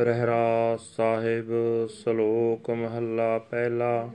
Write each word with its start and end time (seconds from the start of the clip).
ਰਹਿਰਾ 0.00 0.78
ਸਾਹਿਬ 0.80 1.46
ਸ਼ਲੋਕ 1.88 2.70
ਮਹੱਲਾ 2.70 3.38
ਪਹਿਲਾ। 3.38 4.10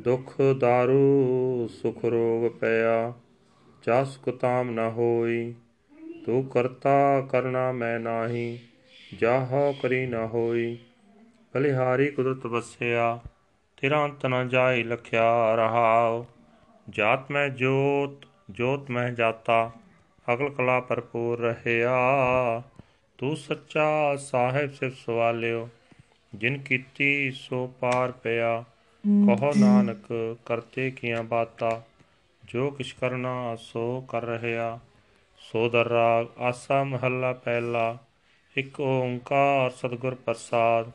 ਦੁਖ 0.00 0.34
ਦਾਰੂ, 0.58 1.68
ਸੁਖ 1.82 2.04
ਰੋਗ 2.04 2.60
ਪਿਆ, 2.60 3.12
ਜਸ 3.82 4.16
ਕੁਤਾਮ 4.16 4.70
ਨ 4.70 4.78
ਹੋਈ। 4.78 5.54
ਤੂੰ 6.26 6.44
ਕਰਤਾ 6.44 7.20
ਕਰਨਾ 7.20 7.72
ਮੈਂ 7.72 8.00
ਨਾਹੀ, 8.00 8.58
ਜਾਹੋ 9.20 9.74
ਕਰੀ 9.82 10.06
ਨ 10.06 10.14
ਹੋਈ। 10.14 10.78
ਬਲਿਹਾਰੀ 11.54 12.06
ਕੁਦਰਤ 12.06 12.46
ਵਸਿਆ, 12.46 13.18
ਤੇਰਾ 13.80 14.04
ਅੰਤ 14.04 14.26
ਨ 14.26 14.48
ਜਾਈ 14.48 14.82
ਲਖਿਆ 14.82 15.54
ਰਹਾਉ। 15.54 16.24
ਜਾਤ 16.90 17.30
ਮੈਂ 17.30 17.48
ਜੋਤ 17.48 18.26
ਜੋਤ 18.50 18.90
ਮੈਂ 18.90 19.12
ਜਾਤਾ, 19.12 19.70
ਅਕਲ 20.34 20.50
ਕਲਾ 20.50 20.80
ਭਰਪੂਰ 20.80 21.40
ਰਹਿਆ। 21.40 21.98
ਤੂੰ 23.18 23.36
ਸੱਚਾ 23.36 24.16
ਸਾਹਿਬ 24.16 24.72
ਸਿਰ 24.72 24.90
ਸਵਾਲਿਓ, 24.90 25.68
ਜਿਨ 26.34 26.58
ਕੀਤੀ 26.58 27.30
ਸੋ 27.30 27.66
ਪਾਰ 27.80 28.12
ਪਿਆ। 28.12 28.64
ਕਹੋ 29.04 29.52
ਨਾਨਕ, 29.56 30.06
ਕਰਤੇ 30.46 30.90
ਕੀਆਂ 30.90 31.22
ਬਾਤਾ, 31.22 31.82
ਜੋ 32.44 32.70
ਕਿਛ 32.70 32.92
ਕਰਨਾ 32.92 33.56
ਸੋ 33.56 34.00
ਕਰ 34.08 34.22
ਰਹਿਆ। 34.22 34.78
ਸੋ 35.40 35.68
ਦਰ 35.68 35.88
ਰਾਗ 35.88 36.26
ਆਸਾ 36.38 36.84
ਮਹੱਲਾ 36.84 37.32
ਪਹਿਲਾ, 37.32 37.98
ਇੱਕ 38.56 38.80
ਓੰਕਾਰ 38.80 39.70
ਸਤਿਗੁਰ 39.70 40.14
ਪ੍ਰਸਾਦ। 40.14 40.90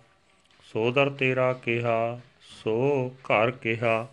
ਸੋ 0.65 0.91
ਦਰ 0.91 1.09
ਤੇਰਾ 1.09 1.53
ਕਿਹਾ, 1.53 2.19
ਸੋ 2.41 3.09
ਘਰ 3.23 3.51
ਕਿਹਾ, 3.51 4.07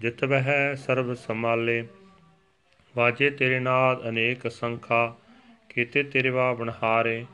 ਜਿਤ 0.00 0.24
ਬਹਿ 0.24 0.76
ਸਰਬ 0.76 1.14
ਸਮਾਲੇ 1.14 1.84
ਵਾਜੇ 2.94 3.30
ਤੇਰੇ 3.30 3.60
ਨਾਦ 3.60 4.08
ਅਨੇਕ 4.08 4.50
ਸੰਖਾ, 4.50 5.14
ਕੀਤੇ 5.68 6.02
ਤੇਰੇ 6.02 6.30
ਵਾ 6.30 6.52
ਬਨਹਾਰੇ 6.54 7.24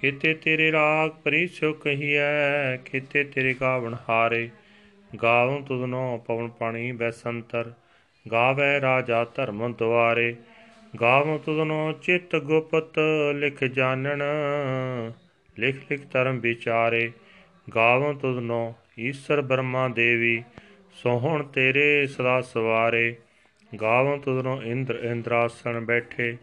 ਕੀਤੇ 0.00 0.34
ਤੇਰੇ 0.34 0.72
ਰਾਗ 0.72 1.10
ਪਰਿਛੋ 1.10 1.72
ਕਹੀਐ 1.72 2.76
ਕੀਤੇ 2.84 3.24
ਤੇਰੇ 3.24 3.54
ਗਾਵਣ 3.60 3.96
ਹਾਰੇ। 4.08 4.48
ਗਾਵਉ 5.22 5.60
ਤੁਧਨੋ 5.60 6.24
ਪਵਨ 6.26 6.48
ਪਾਣੀ 6.48 6.92
ਬੈਸੰਤਰ, 6.92 7.72
ਗਾਵੇ 8.32 8.80
ਰਾਜਾ 8.80 9.24
ਧਰਮ 9.24 9.72
ਦੁਆਰੇ। 9.72 10.34
ਗਾਵਉ 11.00 11.38
ਤੁਧਨੋ 11.38 11.92
ਚਿਤ 11.92 12.36
ਗੁਪਤ 12.36 12.98
ਲਿਖ 13.34 13.64
ਜਾਣਨ, 13.64 14.22
ਲਿਖ 15.58 15.76
ਲਿਖ 15.90 16.00
ਧਰਮ 16.12 16.38
ਵਿਚਾਰੇ। 16.38 17.10
ਗਾਵਉ 17.74 18.12
ਤੁਧਨੋ 18.12 18.74
ਈਸ਼ਰ 18.98 19.40
ਬ੍ਰਹਮਾ 19.40 19.88
ਦੇਵੀ, 19.88 20.42
ਸੋਹਣ 20.92 21.42
ਤੇਰੇ 21.42 22.06
ਸਦਾ 22.06 22.40
ਸਵਾਰੇ। 22.40 23.14
ਗਾਵਉ 23.72 24.16
ਤੁਧਨੋ 24.18 24.62
ਇੰਦਰ 24.62 24.94
ਇੰਦਰਾਸਣ 24.94 25.80
ਬੈਠੇ, 25.80 26.36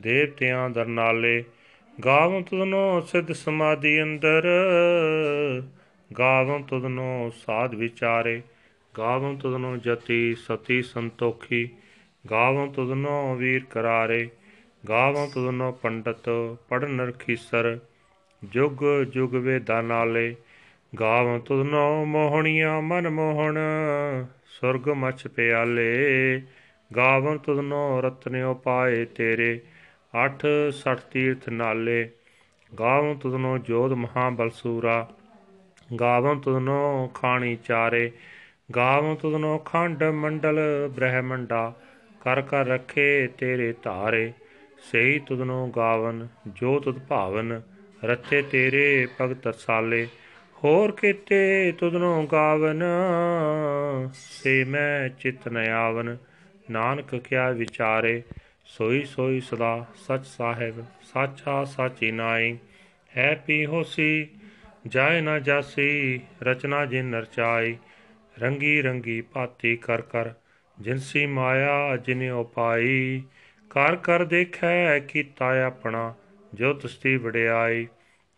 ਦੇਵਤਿਆਂ 0.00 0.70
ਦਰਨਾਲੇ 0.70 1.44
ਗਾਵਂ 2.04 2.40
ਤੁਧਨੋ 2.42 3.00
ਸਿੱਧ 3.00 3.32
ਸਮਾਧੀ 3.32 4.02
ਅੰਦਰ, 4.02 4.46
ਗਾਵਂ 6.10 6.58
ਤੁਧਨੋ 6.60 7.30
ਸਾਧ 7.46 7.74
ਵਿਚਾਰੇ, 7.74 8.42
ਗਾਵਂ 8.98 9.34
ਤੁਧਨੋ 9.34 9.76
ਜਤੀ 9.76 10.34
ਸਤੀ 10.34 10.82
ਸੰਤੋਖੀ, 10.82 11.68
ਗਾਵਂ 12.30 12.66
ਤੁਧਨੋ 12.66 13.34
ਵੀਰ 13.34 13.64
ਕਰਾਰੇ, 13.70 14.28
ਗਾਵਂ 14.88 15.26
ਤੁਧਨੋ 15.28 15.70
ਪੰਡਤ 15.72 16.28
ਪੜਨ 16.68 17.00
ਰਖੀਸਰ 17.00 17.78
ਜੁਗ 18.44 18.84
ਜੁਗ 19.12 19.34
ਵੇਦਾਂ 19.34 19.82
ਨਾਲੇ, 19.82 20.34
ਗਾਵਂ 21.00 21.38
ਤੁਧਨੋ 21.38 22.04
ਮੋਹਣੀਆਂ 22.04 22.82
ਮਨ 22.82 23.08
ਮੋਹਣ, 23.08 23.58
ਸੁਰਗ 24.46 24.88
ਮਛ 24.88 25.26
ਪਿਆਲੇ, 25.26 26.42
ਗਾਵਂ 26.90 27.36
ਤੁਧਨੋ 27.36 28.00
ਰਤਨਿਓ 28.00 28.54
ਪਾਏ 28.54 29.04
ਤੇਰੇ 29.04 29.60
ਅਠ 30.24 30.46
ਸਠ 30.74 31.00
ਤੀਰਥ 31.10 31.48
ਨਾਲੇ, 31.48 32.08
ਗਾਵਂ 32.72 33.14
ਤੁਧਨੋ 33.14 33.56
ਜੋਧ 33.58 33.92
ਮਹਾ 33.92 34.28
ਬਲਸੂਰਾ 34.30 35.06
ਗਾਵਂ 36.00 36.34
ਤੁਧਨੋ 36.36 37.10
ਖਾਣੀ 37.14 37.56
ਚਾਰੇ, 37.56 38.10
ਗਾਵਂ 38.76 39.14
ਤੁਧਨੋ 39.16 39.58
ਖੰਡ 39.58 40.04
ਮੰਡਲ 40.04 40.58
ਬ੍ਰਹਮੰਡਾ, 40.96 41.72
ਕਰ 42.20 42.40
ਕਰ 42.42 42.66
ਰਖੇ 42.66 43.26
ਤੇਰੇ 43.38 43.72
ਧਾਰੇ, 43.82 44.32
ਸਹੀ 44.92 45.18
ਤੁਧਨੋ 45.18 45.66
ਗਾਵਨ, 45.66 46.26
ਜੋ 46.48 46.78
ਤੁਧ 46.80 46.98
ਭਾਵਨ 46.98 47.60
ਰਤੇ 48.04 48.42
ਤੇਰੇ 48.42 49.06
ਭਗਤ 49.20 49.46
ਰਸਾਲੇ 49.46 50.06
ਹੋਰ 50.64 50.92
ਕੀਤੇ 50.92 51.72
ਤੁਧਨੋ 51.78 52.22
ਗਾਵਨ, 52.32 52.82
ਸੇ 54.12 54.62
ਮੈਂ 54.64 55.08
ਚਿਤ 55.08 55.48
ਨ 55.48 55.66
ਆਵਨ, 55.70 56.16
ਨਾਨਕ 56.70 57.14
ਕਿਆ 57.14 57.50
ਵਿਚਾਰੇ 57.50 58.22
ਸੋਈ 58.66 59.04
ਸੋਈ 59.04 59.40
ਸਦਾ 59.40 59.86
ਸਚ 59.96 60.26
ਸਾਹਿਬ, 60.26 60.84
ਸਾਚਾ 61.02 61.64
ਸਾਚੀ 61.64 62.10
ਨਾਈ 62.10 62.58
ਹੈ 63.16 63.34
ਪੀ 63.46 63.66
ਹੋਸੀ, 63.66 64.28
ਜਾਏ 64.86 65.20
ਨਾ 65.20 65.38
ਜਾਸੀ, 65.38 66.20
ਰਚਨਾ 66.42 66.86
ਜਿਨ 66.86 67.04
ਨਰਚਾਈ 67.04 67.76
ਰੰਗੀ 68.40 68.82
ਰੰਗੀ 68.82 69.20
ਭਾਤੀ 69.20 69.76
ਕਰ 69.76 70.00
ਕਰ 70.00 70.30
ਜਿਨਸੀ 70.80 71.26
ਮਾਇਆ 71.26 71.96
ਜਿਨੇ 71.96 72.30
ਉਪਾਈ 72.30 73.22
ਕਰ 73.70 73.96
ਕਰ 73.96 74.24
ਦੇਖੈ 74.24 74.98
ਕੀਤਾ 74.98 75.66
ਆਪਣਾ, 75.66 76.14
ਜੋ 76.54 76.72
ਤੁਸਤੀ 76.72 77.16
ਵਡਿਆਈ, 77.16 77.86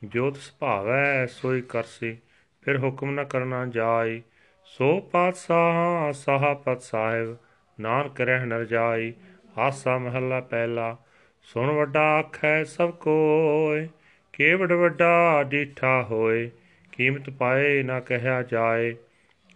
ਜੋ 0.05 0.31
ਤਿਸ 0.31 0.53
ਭਾਵੈ 0.59 1.27
ਸੋਈ 1.27 1.61
ਕਰਸੀ, 1.61 2.17
ਫਿਰ 2.63 2.79
ਹੁਕਮ 2.79 3.21
ਨ 3.21 3.25
ਕਰਨਾ 3.25 3.67
ਜਾਈ, 3.67 4.23
ਸੋ 4.65 5.01
ਪਾਤਸ਼ਾਹ 5.01 6.13
ਸਾਹਪਤ 6.13 6.83
ਸਾਹਿਬ 6.83 7.37
ਨਾਨਕ 7.81 8.21
ਰਹਿ 8.21 8.47
ਨਰ 8.47 8.65
ਜਾਈ 8.65 9.13
ਹਾਸਾ 9.59 9.99
ਮਹੱਲਾ 9.99 10.41
ਪਹਿਲਾ। 10.41 10.97
ਸੁਣ 11.43 11.71
ਵੱਡਾ 11.71 12.01
ਆਖੈ 12.01 12.65
ਸਭ 12.65 12.91
ਕੋਇ 12.91 13.87
ਕੇਵੜ 14.33 14.73
ਵੱਡਾ 14.73 15.43
ਡੀਠਾ 15.43 16.03
ਹੋਏ 16.03 16.51
ਕੀਮਤ 16.93 17.31
ਪਾਏ 17.31 17.83
ਨਾ 17.83 18.01
ਕਹਿਆ 18.01 18.43
ਜਾਏ। 18.43 18.95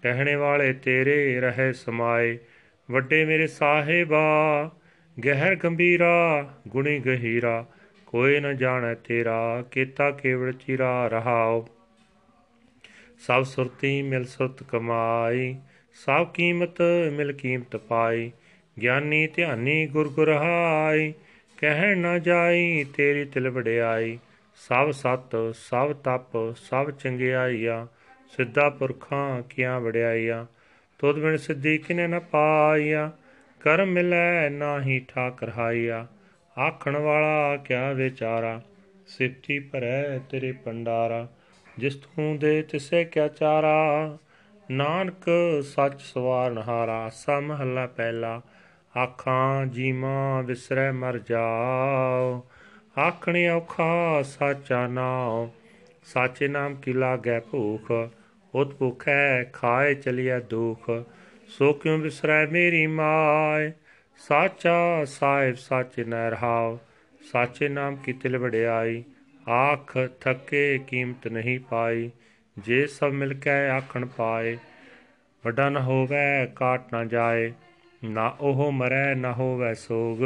ਕਹਿਣੇ 0.03 0.35
ਵਾਲੇ 0.35 0.73
ਤੇਰੇ 0.73 1.41
ਰਹੇ 1.41 1.73
ਸਮਾਏ, 1.73 2.39
ਵੱਡੇ 2.91 3.25
ਮੇਰੇ 3.25 3.47
ਸਾਹਿਬਾ, 3.47 4.71
ਗਹਿਰ 5.25 5.55
ਗੰਭੀਰਾ, 5.57 6.49
ਗੁਣੀ 6.69 6.99
ਗਹੀਰਾ, 6.99 7.67
ਕੋਈ 8.07 8.41
ਨ 8.41 8.57
ਜਾਣੈ 8.57 8.95
ਤੇਰਾ, 8.95 9.63
ਕੀਤਾ 9.71 10.11
ਕੇਵੜ 10.11 10.53
ਚਿਰਾ 10.53 11.09
ਰਹਾਓ 11.09 11.67
ਸਭ 13.19 13.43
ਸੁਰਤੀ 13.43 14.03
ਮਿਲ 14.03 14.25
ਸੁਰਤ 14.25 14.63
ਕਮਾਈ, 14.63 15.55
ਸਭ 15.95 16.33
ਕੀਮਤ 16.33 16.83
ਮਿਲ 17.13 17.33
ਕੀਮਤ 17.33 17.77
ਪਾਈ। 17.77 18.33
ਗਿਆਨੀ 18.81 19.27
ਧਿਆਨੀ 19.27 19.87
ਗੁਰ 19.87 20.09
ਗੁਰਹਾਈ 20.09 21.12
ਕਹਿਣ 21.56 21.99
ਨਾ 21.99 22.19
ਜਾਈ 22.19 22.84
ਤੇਰੀ 22.84 23.25
ਤਿਲ 23.25 23.50
ਵਡਿਆਈ। 23.50 24.19
ਸਭ 24.69 24.91
ਸਤ, 24.91 25.37
ਸਭ 25.55 25.93
ਤਪ, 25.93 26.55
ਸਭ 26.56 26.91
ਚੰਗਿਆਈਆ, 26.91 27.87
ਸਿੱਧਾ 28.37 28.69
ਪੁਰਖਾਂ 28.71 29.43
ਕੀਆਂ 29.43 29.81
ਵਡਿਆਈਆ। 29.81 30.47
ਤੁਧ 30.99 31.19
ਬਿਨ 31.19 31.37
ਸਿੱਧੀ 31.37 31.78
ਕਿਨੇ 31.78 32.06
ਨ 32.06 32.21
ਪਾਈਆ 32.21 33.10
ਕਰਮ 33.60 33.88
ਮਿਲੈ 33.88 34.49
ਨਾਹੀ 34.49 35.04
ਠਾਕ 35.09 35.43
ਰਹਾਈਆ 35.44 36.06
ਆਖਣ 36.56 36.97
ਵਾਲਾ 36.97 37.56
ਕਿਆ 37.56 37.93
ਵਿਚਾਰਾ, 37.93 38.60
ਸਿਫਤੀ 39.06 39.59
ਭਰੈ 39.59 40.19
ਤੇਰੇ 40.31 40.53
ਪੰਡਾਰਾ। 40.53 41.27
ਜਿਸ 41.78 41.97
ਤੂੰ 41.97 42.39
ਦੇ 42.39 42.62
ਤਿਸੇ 42.62 43.04
ਕਿਆ 43.04 43.28
ਚਾਰਾ, 43.28 44.19
ਨਾਨਕ 44.71 45.25
ਸੱਚ 45.62 46.00
ਸਵਾਰਨ 46.00 46.59
ਹਾਰਾ 46.59 47.10
ਸਾ 47.15 47.41
ਮਹੱਲਾ 47.41 47.87
ਪਹਿਲਾ 47.87 48.41
ਆਖਾਂ 48.97 49.66
ਜੀਮਾ 49.66 50.41
ਵਿਸਰੈ 50.41 50.92
ਮਰ 50.92 51.19
ਜਾਓ। 51.19 52.47
ਆਖਣ 52.98 53.48
ਔਖਾ 53.48 54.22
ਸਾਚਾ 54.22 54.86
ਨਾਮ 54.86 55.50
ਸਾਚੇ 56.04 56.48
ਨਾਮ 56.48 56.75
ਕੀ 56.75 56.92
ਲਾਗੈ 56.92 57.41
ਭੂਖ? 57.41 58.10
ਉਤ 58.54 58.75
ਭੁਖੈ 58.75 59.44
ਖਾਏ 59.44 59.94
ਚਲਿਆ 59.94 60.41
ਦੁਖ। 60.41 60.91
ਸੋ 61.48 61.72
ਕਿਉ 61.72 61.97
ਵਿਸਰੈ 61.97 62.47
ਮੇਰੀ 62.47 62.86
ਮਾਇ 62.86 63.70
ਸਾਚਾ 64.28 65.04
ਸਾਹਿਬ 65.04 65.54
ਸਾਚੇ 65.54 66.04
ਨੈ 66.04 66.30
ਰਹਾਉ। 66.30 66.78
ਸਾਚੇ 67.32 67.69
ਨਾਮ 67.69 67.97
ਕੀ 67.97 68.12
ਤਿਲ 68.12 68.38
ਵਡਿਆਈ? 68.38 69.04
ਆਖ, 69.48 69.98
ਥਕੇ 70.21 70.78
ਕੀਮਤ 70.86 71.28
ਨਹੀਂ 71.28 71.60
ਪਾਈ। 71.60 72.10
ਜੇ 72.59 72.86
ਸਭ 72.86 73.06
ਮਿਲ 73.06 73.34
ਕੇ 73.34 73.50
ਆਖਣ 73.50 74.06
ਪਾਏ, 74.06 74.59
ਵੱਡਾ 75.45 75.68
ਨ 75.68 75.77
ਹੋਵੇ, 75.77 76.47
ਕਾਟ 76.56 76.92
ਨਾ 76.92 77.04
ਜਾਏ। 77.04 77.53
ਨਾ 78.04 78.37
ਉਹ 78.41 78.72
ਮਰੈ 78.72 79.15
ਨਾ 79.15 79.33
ਹੋਵੇ 79.33 79.75
ਸੋਗ 79.75 80.19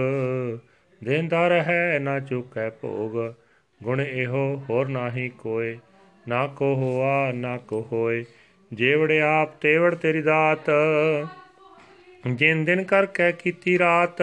ਦੇਂਦਾ 1.04 1.48
ਰਹੈ 1.48 1.98
ਨਾ 1.98 2.20
ਚੁਕੈ 2.20 2.70
ਭੋਗ। 2.70 3.34
ਗੁਣ 3.82 4.00
ਇਹੋ 4.00 4.62
ਹੋਰ 4.70 4.88
ਨਾਹੀ 4.88 5.28
ਕੋਏ, 5.28 5.78
ਨਾ 6.28 6.46
ਕੋ 6.46 6.74
ਹੋਆ 6.74 7.32
ਨਾ 7.32 7.56
ਕੋ 7.58 7.88
ਹੋਏ। 7.92 8.24
ਜੇਵੜ 8.72 9.12
ਆਪ 9.12 9.56
ਤੇਵੜ 9.60 9.94
ਤੇਰੀ 9.94 10.22
ਦਾਤ, 10.22 10.70
ਜਿਨ 12.26 12.64
ਦਿਨ 12.64 12.82
ਕਰ 12.84 13.06
ਕੈ 13.06 13.30
ਕੀਤੀ 13.30 13.78
ਰਾਤ, 13.78 14.22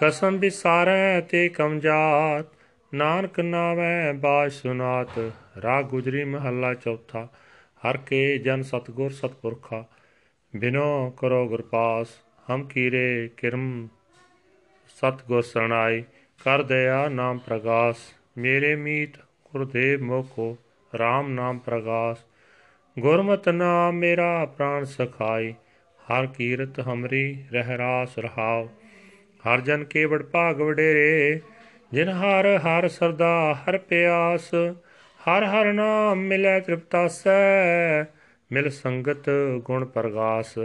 ਕਸਮ 0.00 0.36
ਵਿਸਾਰੈ 0.36 1.20
ਤੇ 1.20 1.48
ਕਮ 1.48 1.78
ਜਾਤ। 1.80 2.46
ਨਾਨਕ 2.94 3.40
ਨਾਮੈ 3.40 4.12
ਬਾਜ 4.12 4.52
ਸੁਨਾਤ, 4.52 5.18
ਰਾਗ 5.62 5.84
ਗੁਜਰੀ 5.84 6.24
ਮਹੱਲਾ 6.24 6.74
ਚੌਥਾ। 6.74 7.28
ਹਰ 7.82 7.96
ਕੇ 7.96 8.38
ਜਨ 8.38 8.62
ਸਤਗੁਰ 8.62 9.10
ਸਤਪੁਰਖਾ, 9.10 9.84
ਬਿਨੋ 10.56 11.10
ਕਰੋ 11.16 11.48
ਗੁਰ 11.48 11.62
ਪਾਸ। 11.62 12.06
ਹਮ 12.50 12.64
ਕੀਰੇ 12.64 13.30
ਕਿਰਮ 13.36 13.88
ਸਤ 14.88 15.24
ਗੁਰ 15.28 15.42
ਸਰਣਾਈ 15.42 16.02
ਕਰ 16.44 16.62
ਦਇਆ 16.62 17.08
ਨਾਮ 17.08 17.38
ਪ੍ਰਗਾਸ, 17.38 17.96
ਮੇਰੇ 18.38 18.76
ਮੀਤ 18.76 19.16
ਗੁਰਦੇਵ 19.44 20.02
ਮੋਖੋ 20.02 20.56
RAM 20.94 21.28
ਨਾਮ 21.28 21.58
ਪ੍ਰਗਾਸ। 21.58 22.18
ਗੁਰਮਤਿ 22.98 23.52
ਨਾਮ 23.52 23.94
ਮੇਰਾ 23.94 24.44
ਪ੍ਰਾਨ 24.44 24.84
ਸਖਾਈ 24.84 25.54
ਹਰ 25.98 26.26
ਕੀਰਤ 26.26 26.80
ਹਮਰੀ 26.80 27.44
ਰਹਿ 27.52 27.78
ਰਾਸ 27.78 28.18
ਰਹਾਉ। 28.18 28.68
ਹਰ 29.48 29.60
ਜਨ 29.60 29.84
ਕੇ 29.84 30.04
ਵਡ 30.04 30.22
ਭਾਗ 30.22 30.60
ਵਡੇਰੇ, 30.60 31.40
ਜਿਨ 31.92 32.08
ਹਰ 32.08 32.56
ਹਰ 32.56 32.88
ਸਰਦਾ 32.88 33.54
ਹਰ 33.54 33.78
ਪਿਆਸ, 33.78 34.54
ਹਰ 35.20 35.44
ਹਰ 35.44 35.72
ਨਾਮ 35.72 36.18
ਮਿਲੈ 36.18 36.60
ਤ੍ਰਿਪਤਾਸੈ 36.60 38.02
ਮਿਲ 38.52 38.70
ਸੰਗਤ 38.70 39.30
ਗੁਣ 39.58 39.84
ਪ੍ਰਗਾਸ। 39.84 40.58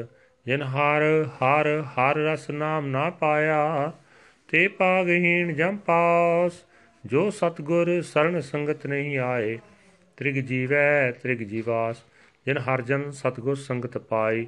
ਜਿਨ 0.45 0.61
ਹਰ 0.61 1.25
ਹਰ 1.25 1.81
ਹਰ 1.81 2.15
ਰਸ 2.15 2.49
ਨਾਮ 2.49 2.85
ਨਾ 2.85 3.09
ਪਾਇਆ, 3.09 3.91
ਤੇ 4.47 4.67
ਪਾਗਹੀਣ 4.67 5.53
ਜਮ 5.53 5.77
ਪਾਸ, 5.77 6.65
ਜੋ 7.05 7.29
ਸਤਗੁਰ 7.29 8.01
ਸਰਣ 8.01 8.39
ਸੰਗਤ 8.39 8.87
ਨਹੀਂ 8.87 9.19
ਆਏ। 9.19 9.59
ਤ੍ਰਿਗ 10.17 10.35
ਜੀਵੈ, 10.35 11.11
ਤ੍ਰਿਗ 11.11 11.37
ਜੀਵਾਸ, 11.37 12.03
ਜਿਨ 12.45 12.57
ਹਰ 12.57 12.81
ਜਨ 12.81 13.11
ਸਤਗੁਰ 13.11 13.55
ਸੰਗਤ 13.55 13.97
ਪਾਈ 13.97 14.47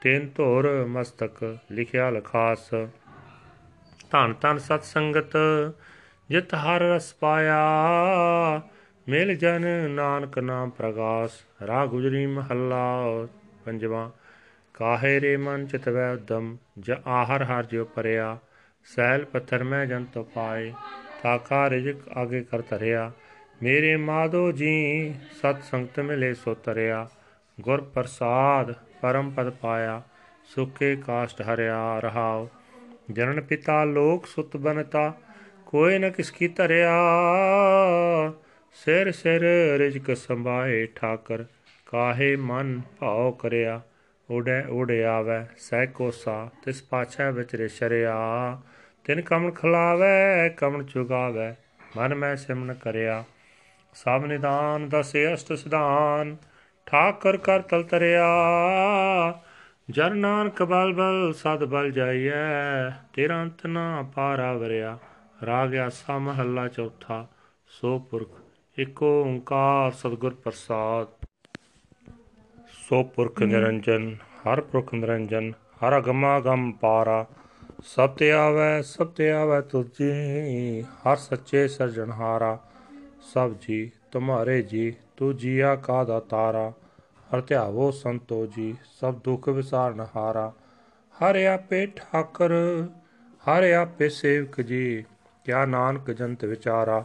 ਤੈਨ 0.00 0.28
ਧੋਰ 0.36 0.84
ਮਸਤਕ 0.84 1.58
ਲਿਖਿਆ 1.72 2.10
ਲਖਾਸ। 2.10 2.70
ਧੰਨ 4.10 4.34
ਧੰਨ 4.40 4.58
ਸਤ 4.58 4.82
ਸੰਗਤ, 4.82 5.36
ਜਿਤ 6.30 6.54
ਹਰ 6.54 6.80
ਰਸ 6.80 7.14
ਪਾਇਆ, 7.14 7.60
ਮਿਲ 9.08 9.34
ਜਨ 9.34 9.90
ਨਾਨਕ 9.90 10.38
ਨਾਮ 10.38 10.70
ਪ੍ਰਗਾਸ। 10.70 11.30
ਰਾ 11.62 11.86
ਗੁਜਰੀ 11.86 12.26
ਮਹੱਲਾ 12.26 13.02
ਪੰਜਵਾਂ 13.64 14.10
ਕਾਹੇ 14.74 15.20
ਰੇ 15.20 15.36
ਮਨ 15.36 15.66
ਚਿਤਵੈ 15.66 16.12
ਉਦਮ, 16.12 16.56
ਜ 16.78 16.92
ਆਹਰ 17.06 17.44
ਹਰ 17.44 17.64
ਜਿਉ 17.64 17.84
ਪਰਿਆ। 17.84 18.38
ਸੈਲ 18.84 19.24
ਪੱਥਰ 19.24 19.64
ਮੈਂ 19.64 19.86
ਜਨ 19.86 20.04
ਤੋ 20.04 20.22
ਪਾਏ 20.22 20.72
ਤਾਕਾ 21.22 21.70
ਰਿਜਕ 21.70 22.08
ਆਗੇ 22.08 22.40
ਕਰ 22.40 22.62
ਧਰਿਆ। 22.62 23.12
ਮੇਰੇ 23.62 23.96
ਮਾਦੋ 23.96 24.52
ਜੀ, 24.52 25.14
ਸਤ 25.42 25.56
ਸੰਗਤ 25.62 26.00
ਮਿਲੇ 26.00 26.34
ਸੋ 26.34 26.54
ਤਰਿਆ। 26.54 27.08
ਗੁਰ 27.60 27.80
ਪ੍ਰਸਾਦ 27.80 28.74
ਪਰਮ 29.02 29.30
ਪਦ 29.30 29.50
ਪਾਇਆ, 29.50 30.02
ਸੁਖੇ 30.54 30.96
ਕਾਸ਼ਟ 30.96 31.42
ਹਰਿਆ 31.42 32.00
ਰਹਾਉ। 32.00 32.48
ਜਨਨ 33.12 33.40
ਪਿਤਾ 33.40 33.84
ਲੋਕ 33.84 34.26
ਸੁਤ 34.26 34.56
ਬਨਤਾ, 34.56 35.14
ਕੋਈ 35.66 35.98
ਨ 35.98 36.10
ਕਿਸ 36.10 36.30
ਕੀ 36.30 36.48
ਧਰਿਆ। 36.48 36.92
ਸਿਰ 38.72 39.12
ਸਿਰ 39.12 39.40
ਰਿਜਕ 39.78 40.16
ਸੰਭਾਏ 40.16 40.86
ਠਾਕਰ, 40.86 41.44
ਕਾਹੇ 41.86 42.36
ਮਨ 42.36 42.80
ਭਾਉ 42.98 43.32
ਕਰਿਆ। 43.32 43.80
ਉੜੈ 44.30 44.62
ਉੜੇ 44.66 45.04
ਆਵੈ, 45.04 45.46
ਸਹਿ 45.56 45.86
ਕੋਸਾ 45.86 46.50
ਤਿਸ 46.64 46.82
ਪਾਛੈ 46.82 47.30
ਵਿੱਚ 47.30 47.54
ਰਿਸ਼ਰਿਆ 47.54 48.16
ਤਿਨ 49.04 49.20
ਕਮਨ 49.20 49.50
ਖਲਾਵੈ 49.50 50.48
ਕਮਨ 50.48 50.84
ਚੁਗਾਵੈ, 50.84 51.54
ਮਨ 51.96 52.14
ਮੈਂ 52.14 52.36
ਸਿਮਨ 52.36 52.74
ਕਰਿਆ। 52.74 53.24
ਸਭ 53.94 54.24
ਨਿਦਾਨ 54.24 54.88
ਦਸੇ 54.88 55.34
ਅਸ਼ਟ 55.34 55.52
ਸਿਧਾਨ, 55.52 56.36
ਠਾਕਰ 56.86 57.36
ਕਰ 57.36 57.62
ਤਲ 57.62 57.82
ਤਰਿਆ। 57.82 58.26
ਜਨ 59.90 60.16
ਨਾਨਕ 60.16 60.62
ਬਲ 60.62 60.92
ਬਲ, 60.92 61.32
ਸਦ 61.32 61.64
ਬਲ 61.64 61.90
ਜਾਈਐ, 61.90 62.90
ਤੇਰਾ 63.12 63.42
ਅੰਤ 63.42 63.66
ਨਾ 63.66 64.02
ਪਾਰਾ 64.14 64.52
ਵਰਿਆ 64.52 64.98
ਰਾਗ 65.46 65.74
ਆਸਾ 65.74 66.18
ਮਹੱਲਾ 66.18 66.68
ਚੌਥਾ, 66.68 67.26
ਸੋ 67.68 67.98
ਪੁਰਖ, 67.98 68.40
ਇਕ 68.78 69.02
ਓੰਕਾਰ 69.02 69.90
ਸਤਿਗੁਰ 69.90 70.34
ਪ੍ਰਸਾਦ। 70.34 71.06
ਸੋ 72.88 73.02
ਪੁਰਖ 73.04 73.42
ਨਿਰੰਜਨ 73.42 74.16
ਹਰ 74.40 74.60
ਪੁਰਖ 74.60 74.94
ਨਿਰੰਜਨ 74.94 75.50
ਹਰ 75.50 75.98
ਅਗਮਾ 75.98 76.40
ਗਮ 76.40 76.72
ਪਾਰਾ। 76.72 77.26
ਸਭ 77.84 78.10
ਤੇ 78.10 78.32
ਆਵੈ, 78.32 78.82
ਸਭ 78.82 79.06
ਤੇ 79.06 79.30
ਆਵੈ 79.30 79.60
ਤੁਜੀ 79.60 80.82
ਹਰ 80.82 81.16
ਸੱਚੇ 81.16 81.68
ਸਰਜਣਹਾਰਾ 81.68 82.58
ਸਭ 83.34 83.52
ਜੀ, 83.60 83.90
ਤੁਮਾਰੇ 84.12 84.62
ਜੀ 84.62 84.94
ਤੂ 85.16 85.32
ਜੀਆ 85.32 85.76
ਕਾ 85.76 86.04
ਦਾਤਾਰਾ 86.04 86.72
ਹਰ 87.30 87.40
ਧਿਆਵੋ 87.40 87.90
ਸੰਤੋ 87.90 88.46
ਜੀ, 88.46 88.74
ਸਭ 89.00 89.14
ਦੁੱਖ 89.14 89.48
ਵਿਸਾਰਨ 89.48 90.06
ਹਾਰਾ। 90.16 90.52
ਹਰ 91.14 91.36
ਆਪੇ 91.36 91.86
ਠਾਕਰ, 91.96 92.52
ਹਰ 93.46 93.70
ਆਪੇ 93.70 94.08
ਸੇਵਕ 94.08 94.60
ਜੀ, 94.60 95.04
ਕਿਆ 95.44 95.64
ਨਾਨਕ 95.66 96.10
ਜੰਤ 96.10 96.44
ਵਿਚਾਰਾ। 96.44 97.04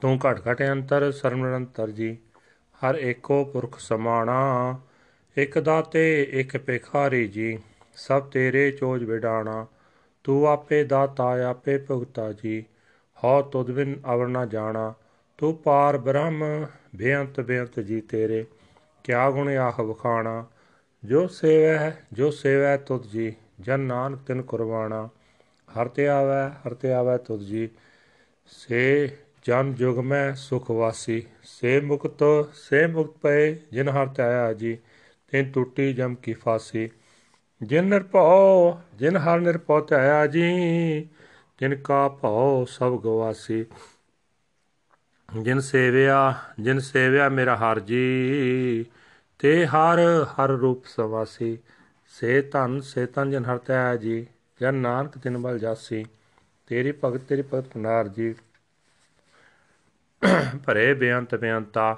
ਤੂੰ 0.00 0.18
ਘਟ 0.18 0.40
ਘਟ 0.48 0.62
ਅੰਤਰ 0.62 1.12
ਸਰਮ 1.12 1.46
ਨਿਰੰਤਰ 1.46 1.90
ਜੀ। 1.90 2.16
ਹਰ 2.84 2.94
ਏਕੋ 2.94 3.44
ਪੁਰਖ 3.44 3.78
ਸਮਾਣਾ, 3.78 4.78
ਇਕ 5.38 5.58
ਦਾਤੇ, 5.58 6.22
ਇਕ 6.22 6.56
ਭਿਖਾਰੀ 6.56 7.28
ਜੀ, 7.28 7.58
ਸਭ 7.96 8.22
ਤੇਰੇ 8.22 8.70
ਚੋਜ 8.70 9.04
ਵਿਡਾਣਾ, 9.04 9.66
ਤੂੰ 10.24 10.48
ਆਪੇ 10.48 10.84
ਦਾਤਾ, 10.84 11.50
ਆਪੇ 11.50 11.78
ਭੁਗਤਾ 11.78 12.32
ਜੀ, 12.32 12.64
ਹਉ 13.24 13.42
ਤੁਧ 13.42 13.70
ਬਿਨ 13.70 14.00
ਅਵਰ 14.14 14.26
ਨਾ 14.26 14.46
ਜਾਣਾ, 14.46 14.94
ਤੂੰ 15.38 15.56
ਪਾਰ 15.56 15.98
ਬ੍ਰਹਮ, 15.98 16.66
ਬੇਅੰਤ 16.96 17.40
ਬੇਅੰਤ 17.40 17.80
ਜੀ 17.80 18.00
ਤੇਰੇ, 18.00 18.46
ਕਿਆ 19.04 19.30
ਗੁਣ 19.30 19.56
ਆਖ 19.56 19.80
ਵਖਾਣਾ, 19.80 20.46
ਜੋ 21.04 21.26
ਸੇਵੈ 21.26 21.96
ਜੋ 22.12 22.30
ਸੇਵੈ 22.30 22.76
ਤੁਧ 22.76 23.06
ਜੀ, 23.06 23.34
ਜਨ 23.60 23.80
ਨਾਨਕ 23.80 24.18
ਤਿਨ 24.26 24.42
ਕੁਰਬਾਨਾ 24.42 25.08
ਹਰ 25.80 25.88
ਤੇ 25.88 26.08
ਆਵੈ, 26.08 26.48
ਹਰ 26.48 26.74
ਤੇ 26.74 26.92
ਆਵੈ 26.92 27.16
ਤੁਧ 27.16 27.40
ਜੀ, 27.40 27.68
ਸੇ 28.46 29.10
ਜਨ 29.44 29.74
ਜੁਗ 29.74 29.98
ਮੈਂ 29.98 30.34
ਸੁਖ 30.34 30.70
ਵਾਸੀ, 30.70 31.26
ਸੇ 31.42 31.80
ਮੁਕਤ 31.80 32.24
ਸੇ 32.54 32.86
ਮੁਕਤ 32.86 33.18
ਪਏ 33.18 33.58
ਜਿਨ 33.72 33.88
ਹਰ 33.88 34.06
ਤੇ 34.06 34.22
ਆਇਆ 34.22 34.52
ਜੀ 34.52 34.78
ਤਿਨ 35.28 35.52
ਟੁੱਟੀ 35.52 35.92
ਜਮ 35.92 36.14
ਕੀ 36.14 36.32
ਫਾਸੀ। 36.32 36.90
ਜਿਨ 37.62 37.84
ਨਿਰਭਉ, 37.84 38.78
ਜਿਨ 38.94 39.16
ਹਰ 39.16 39.40
ਨਿਰਭਉ 39.40 39.80
ਤੇ 39.80 39.94
ਆਇਆ 39.94 40.26
ਜੀ, 40.26 41.08
ਤਿਨ 41.58 41.76
ਕਾ 41.76 42.08
ਭਉ 42.08 42.64
ਸਭ 42.64 43.00
ਗਵਾਸੀ। 43.00 43.64
ਜਿਨ 45.42 45.60
ਸੇਵਿਆ 45.60 46.34
ਜਿਨ 46.60 46.80
ਸੇਵਿਆ 46.80 47.28
ਮੇਰਾ 47.28 47.56
ਹਰ 47.56 47.80
ਜੀ, 47.80 48.86
ਤੇ 49.38 49.66
ਹਰ 49.66 49.98
ਹਰ 50.24 50.48
ਰੂਪ 50.48 50.84
ਸਵਾਸੀ। 50.86 51.58
ਸੇ 52.08 52.42
ਧਨ, 52.42 52.80
ਸੇ 52.80 53.06
ਤਨ 53.06 53.30
ਜਨ 53.30 53.44
ਹਰ 53.44 53.58
ਤੈ 53.58 53.96
ਜੀ, 53.96 54.26
ਜਨ 54.60 54.74
ਨਾਨਕ 54.74 55.18
ਤਿਨ 55.18 55.38
ਬਲ 55.38 55.58
ਜਾਸੀ। 55.58 56.04
ਤੇਰੀ 56.66 56.92
ਭਗਤ 57.04 57.20
ਤੇਰੀ 57.20 57.42
ਭਗਤ 57.42 57.68
ਭੰਡਾਰ 57.74 58.08
ਜੀ। 58.08 58.34
ਭਰੇ 60.66 60.92
ਬੇਅੰਤ 60.94 61.34
ਬੇਅੰਤਾ, 61.34 61.96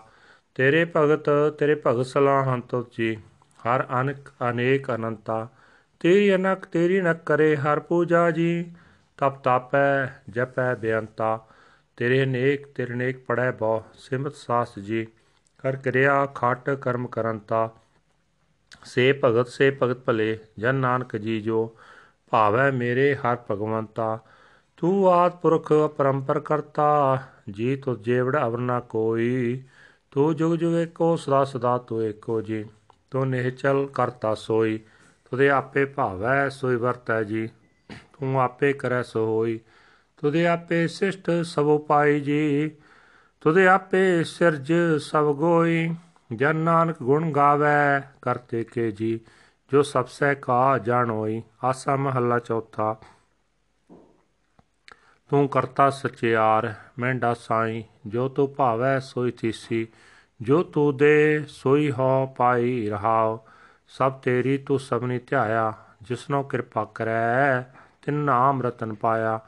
ਤੇਰੇ 0.56 0.84
ਭਗਤ 0.96 1.31
ਤੇਰੇ 1.58 1.75
ਭਗਤ 1.87 2.06
ਸਲਾਹੰਤ 2.06 2.75
ਜੀ। 2.99 3.14
ਹਰ 3.58 3.84
ਅਨਕ, 4.00 4.28
ਅਨੇਕ 4.50 4.90
ਅਨੰਤਾ, 4.94 5.46
ਤੇਰੀ 6.00 6.34
ਅਨਕ, 6.34 6.64
ਤੇਰੀ 6.67 7.00
ਨਕ 7.00 7.23
ਕਰੇ 7.26 7.55
ਹਰ 7.56 7.81
ਪੂਜਾ 7.81 8.31
ਜੀ। 8.31 8.73
ਤਪ 9.19 9.38
ਤਾਪੈ, 9.43 10.06
ਜਪੈ 10.31 10.75
ਬੇਅੰਤਾ, 10.75 11.38
ਤੇਰੇ 11.99 12.25
ਨੇਕ 12.26 12.67
ਤੇਰੇ 12.67 12.94
ਨੇਕ 12.94 13.19
ਪੜੈ 13.27 13.50
ਬਹੁ, 13.50 13.82
ਸਿਮਤ 13.98 14.34
ਸਾਸ 14.34 14.79
ਜੀ। 14.79 15.06
ਕਰ 15.58 15.77
ਕਿਰਿਆ, 15.77 16.24
ਖਟ 16.34 16.70
ਕਰਮ 16.70 17.06
ਕਰੰਤਾ, 17.06 17.69
ਸੇ 18.84 19.12
ਭਗਤ 19.24 19.48
ਸੇ 19.48 19.70
ਭਗਤ 19.82 20.05
ਭਲੇ, 20.05 20.39
ਜਨ 20.58 20.74
ਨਾਨਕ 20.74 21.17
ਜੀ 21.17 21.41
ਜੋ। 21.41 21.77
ਭਾਵੈ 22.32 22.70
ਮੇਰੇ 22.70 23.15
ਹਰ 23.15 23.36
ਭਗਵੰਤਾ, 23.50 24.19
ਤੂੰ 24.77 25.08
ਆਦ 25.12 25.36
ਪੁਰਖ 25.36 25.72
ਪਰੰਪਰ 25.96 26.41
ਕਰਤਾ 26.41 27.19
ਜੀ 27.50 27.76
ਤੁ 27.76 27.96
ਜੇਵੜ 27.96 28.36
ਅਵਰਨਾ 28.43 28.81
ਕੋਈ, 28.81 29.62
ਤੂੰ 30.10 30.36
ਜੁਗ 30.36 30.55
ਜੁਗ 30.55 30.74
ਏਕੋ, 30.74 31.17
ਸਦਾ 31.17 31.44
ਸਦਾ 31.44 31.79
ਤੂੰ 31.79 32.05
ਏਕੋ 32.05 32.41
ਜੀ। 32.41 32.65
ਤੂੰ 33.10 33.29
ਨਿਹਚਲ 33.29 33.88
ਕਰਤਾ 33.94 34.34
ਸੋਈ, 34.34 34.81
ਤੁਦੇ 35.31 35.50
ਆਪੇ 35.50 35.84
ਭਾਵੈ 35.84 36.48
ਸੋਈ 36.48 36.76
ਵਰਤੈ 36.76 37.22
ਜੀ। 37.22 37.48
ਤੂੰ 37.91 38.43
ਆਪੇ 38.43 38.72
ਕਰੈ 38.72 39.03
ਸੋ 39.03 39.26
ਹੋਈ, 39.26 39.60
ਤੁਦੇ 40.17 40.46
ਆਪੇ 40.46 40.86
ਸਿਸ਼ਟ 40.86 41.31
ਸਭ 41.44 41.67
ਉਪਾਈ 41.67 42.20
ਜੀ। 42.20 42.70
ਤੁਦੇ 43.41 43.67
ਆਪੇ 43.67 44.24
ਸਿਰਜ 44.24 44.72
ਸਭ 45.00 45.34
ਗੋਈ, 45.34 45.94
ਜਨ 46.34 46.56
ਨਾਨਕ 46.56 46.96
ਗੁਣ 47.03 47.32
ਗਾਵੇ 47.32 48.03
ਕਰਤੇ 48.22 48.65
ਕੇ 48.65 48.91
ਜੀ। 48.91 49.20
ਜੋ 49.72 49.82
ਸਭ 49.82 50.06
ਸੇ 50.06 50.34
ਕਾ 50.34 50.79
ਜਾਣੋਈ, 50.79 51.43
ਆਸਾ 51.65 51.96
ਮਹੱਲਾ 51.96 52.38
ਚੌਥਾ। 52.38 53.00
ਤੂੰ 55.30 55.48
ਕਰਤਾ 55.48 55.90
ਸਚਿਆਰ 55.90 56.74
ਮੈਂਡਾ 56.98 57.34
ਸਾਈ, 57.34 57.84
ਜੋ 58.06 58.28
ਤੂੰ 58.28 58.54
ਭਾਵੈ 58.54 58.98
ਸੋਈ 58.98 59.30
ਥੀਸੀ, 59.30 59.86
ਜੋ 60.42 60.62
ਤੂੰ 60.62 60.96
ਦੇ 60.96 61.44
ਸੋਈ 61.48 61.90
ਹੋ 61.90 62.26
ਪਾਈ 62.26 62.88
ਰਹਾਉ, 62.88 63.38
ਸਭ 63.88 64.12
ਤੇਰੀ 64.12 64.58
ਤੂੰ 64.58 64.80
ਸਭਨੀ 64.80 65.18
ਧਿਆਇਆ, 65.18 65.72
ਜਿਸਨੋ 66.02 66.42
ਕਿਰਪਾ 66.42 66.84
ਕਰੈ, 66.94 67.62
ਤਿਨ 68.02 68.14
ਨਾਮ 68.14 68.62
ਰਤਨ 68.62 68.94
ਪਾਇਆ। 68.94 69.40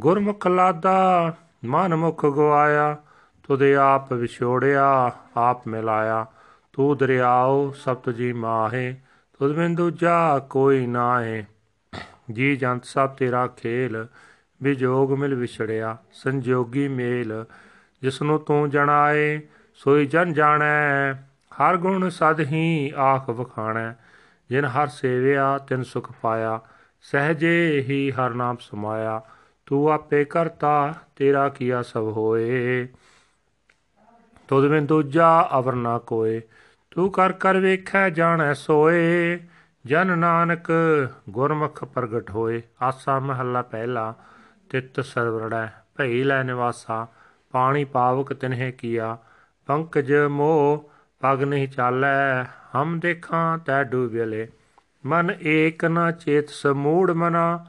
ਗੁਰਮੁਖ 0.00 0.46
ਲਾਦਾ 0.46 1.34
ਮਨ 1.64 1.96
ਮੁਖ 1.96 2.26
ਗਵਾਇਆ, 2.26 2.96
ਤੁਦੇ 3.42 3.76
ਆਪ 3.76 4.12
ਵਿਛੋੜਿਆ, 4.12 5.12
ਆਪ 5.36 5.68
ਮਿਲਾਇਆ। 5.68 6.26
ਤੂੰ 6.72 6.96
ਦਰਿਆਉ, 6.96 7.70
ਸਭ 7.70 7.96
ਤੁਜੀ 7.96 8.32
ਮਾਹੇ, 8.32 8.96
ਤੁਧ 9.38 9.52
ਬਿਨ 9.52 9.74
ਦੂਜਾ 9.74 10.38
ਕੋਈ 10.38 10.86
ਨਾਹੇ। 10.86 11.44
ਜੀ 12.32 12.56
ਜੰਤ 12.56 12.84
ਸਭ 12.84 13.08
ਤੇਰਾ 13.08 13.46
ਖੇਲ 13.46 14.06
ਵਿਜੋਗ 14.64 15.12
ਮਿਲ 15.12 15.34
ਵਿਛੜਿਆ, 15.34 15.96
ਸੰਜੋਗੀ 16.12 16.88
ਮੇਲ, 16.88 17.44
ਜਿਸਨੂੰ 18.02 18.38
ਤੂੰ 18.40 18.70
ਜਣਾਏ, 18.70 19.40
ਸੋਈ 19.74 20.06
ਜਨ 20.06 20.32
ਜਾਣੈ, 20.32 21.14
ਹਰ 21.52 21.76
ਗੁਣ 21.76 22.08
ਸਦ 22.08 22.40
ਹੀ 22.40 22.92
ਆਖ 22.96 23.28
ਵਖਾਣੈ। 23.30 23.92
ਜਿਨ 24.50 24.64
ਹਰ 24.64 24.88
ਸੇਵਿਆ, 24.88 25.58
ਤਿਨ 25.58 25.82
ਸੁਖ 25.82 26.12
ਪਾਇਆ, 26.22 26.60
ਸਹਜੇ 27.00 27.84
ਹੀ 27.88 28.10
ਹਰ 28.10 28.30
ਨਾਮ 28.30 28.56
ਸਮਾਇਆ। 28.60 29.20
ਤੂੰ 29.66 29.92
ਆਪੇ 29.92 30.24
ਕਰਤਾ, 30.24 30.94
ਤੇਰਾ 31.16 31.48
ਕੀਆ 31.48 31.82
ਸਭ 31.82 32.02
ਹੋਏ। 32.02 32.88
ਤੁਧ 34.48 34.66
ਬਿਨ 34.66 34.86
ਦੂਜਾ 34.86 35.48
ਅਵਰ 35.58 35.74
ਨਾ 35.74 35.98
ਕੋਏ, 35.98 36.40
ਤੂੰ 36.90 37.10
ਕਰ 37.10 37.32
ਕਰ 37.32 37.58
ਵੇਖੈ, 37.58 38.10
ਜਾਣੈ, 38.10 38.52
ਸੋਏ। 38.54 39.40
ਜਨ 39.86 40.18
ਨਾਨਕ 40.18 40.70
ਗੁਰਮੁਖ 41.30 41.84
ਪ੍ਰਗਟ 41.84 42.30
ਹੋਏ, 42.30 42.62
ਆਸਾ 42.82 43.18
ਮਹੱਲਾ 43.20 43.62
ਪਹਿਲਾ 43.62 44.14
ਤਿਤ 44.74 45.00
ਸਰਵਰੜੈ, 45.00 45.66
ਭਈ 45.96 46.22
ਲੈ 46.22 46.42
ਨਿਵਾਸਾ, 46.42 47.06
ਪਾਣੀ 47.52 47.84
ਪਾਵਕ 47.84 48.32
ਤਿਨਹਿ 48.32 48.72
ਕੀਆ, 48.72 49.18
ਪੰਕਜ 49.66 50.14
ਮੋਹ 50.14 50.90
ਪਗ 51.20 51.42
ਨਹੀਂ 51.42 51.68
ਚਾਲੈ, 51.68 52.44
ਹਮ 52.44 53.00
ਦੇਖਾਂ 53.00 53.58
ਤੈ 53.58 53.84
ਡੂਬਿਲੇ। 53.84 54.48
ਮਨ 55.06 55.36
ਏਕ 55.42 55.84
ਨਾ 55.84 56.10
ਚੇਤ 56.10 56.48
ਸਮੂੜ 56.48 57.10
ਮਨਾ, 57.10 57.64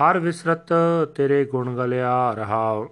ਹਰ 0.00 0.18
ਵਿਸਰਤ 0.18 0.68
ਤੇਰੇ 1.14 1.44
ਗੁਣ 1.44 1.76
ਗਲਿਆ 1.76 2.32
ਰਹਾਉ। 2.32 2.88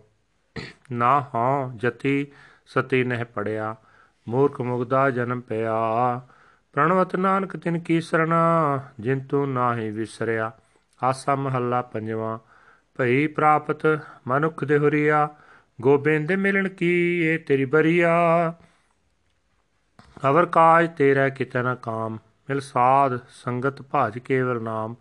ਨਾ 0.93 1.25
ਹਾਂ 1.35 1.77
ਜਤੀ 1.77 2.27
ਸਤੀ 2.67 3.05
ਨਹਿ 3.05 3.25
ਪੜਿਆ, 3.25 3.77
ਮੂਰਖ 4.29 4.61
ਮੁਗਦਾ 4.61 5.11
ਜਨਮ 5.11 5.41
ਪਿਆ। 5.41 5.77
ਪ੍ਰਣਵਤ 6.73 7.17
ਨਾਨਕ 7.17 7.57
ਤਿਨ 7.57 7.79
ਕੀ 7.79 8.01
ਸਰਣਾ, 8.01 8.81
ਜਿਨ 9.01 9.21
ਤੂੰ 9.21 9.53
ਨਾਹੀ 9.53 9.91
ਵਿਸਰਿਆ। 9.91 10.53
ਆਸਾ 11.05 11.35
ਮਹੱਲਾ 11.35 11.83
ਪੰਜਵਾਂ 11.83 12.39
ਭਈ 12.99 13.27
ਪ੍ਰਾਪਤ 13.27 13.87
ਮਨੁੱਖ 14.29 14.65
ਦੇ 14.65 14.79
ਹੁਰੀਆ, 14.79 15.29
ਗੋਬਿੰਦ 15.81 16.33
ਮਿਲਣ 16.33 16.69
ਕੀ 16.69 16.89
ਇਹ 17.25 17.39
ਤੇਰੀ 17.39 17.65
ਬਰੀਆ? 17.65 18.13
ਅਵਰ 20.29 20.47
ਕਾਜ 20.47 20.89
ਤੇਰਾ 20.97 21.29
ਕਿਤੇ 21.29 21.63
ਨਾ 21.63 21.75
ਕਾਮ, 21.75 22.19
ਮਿਲ 22.49 22.61
ਸਾਧ 22.61 23.19
ਸੰਗਤ 23.35 23.83
ਭਾਜ 23.83 24.19
ਕੇਵਲ 24.19 24.63
ਨਾਮ। 24.63 24.95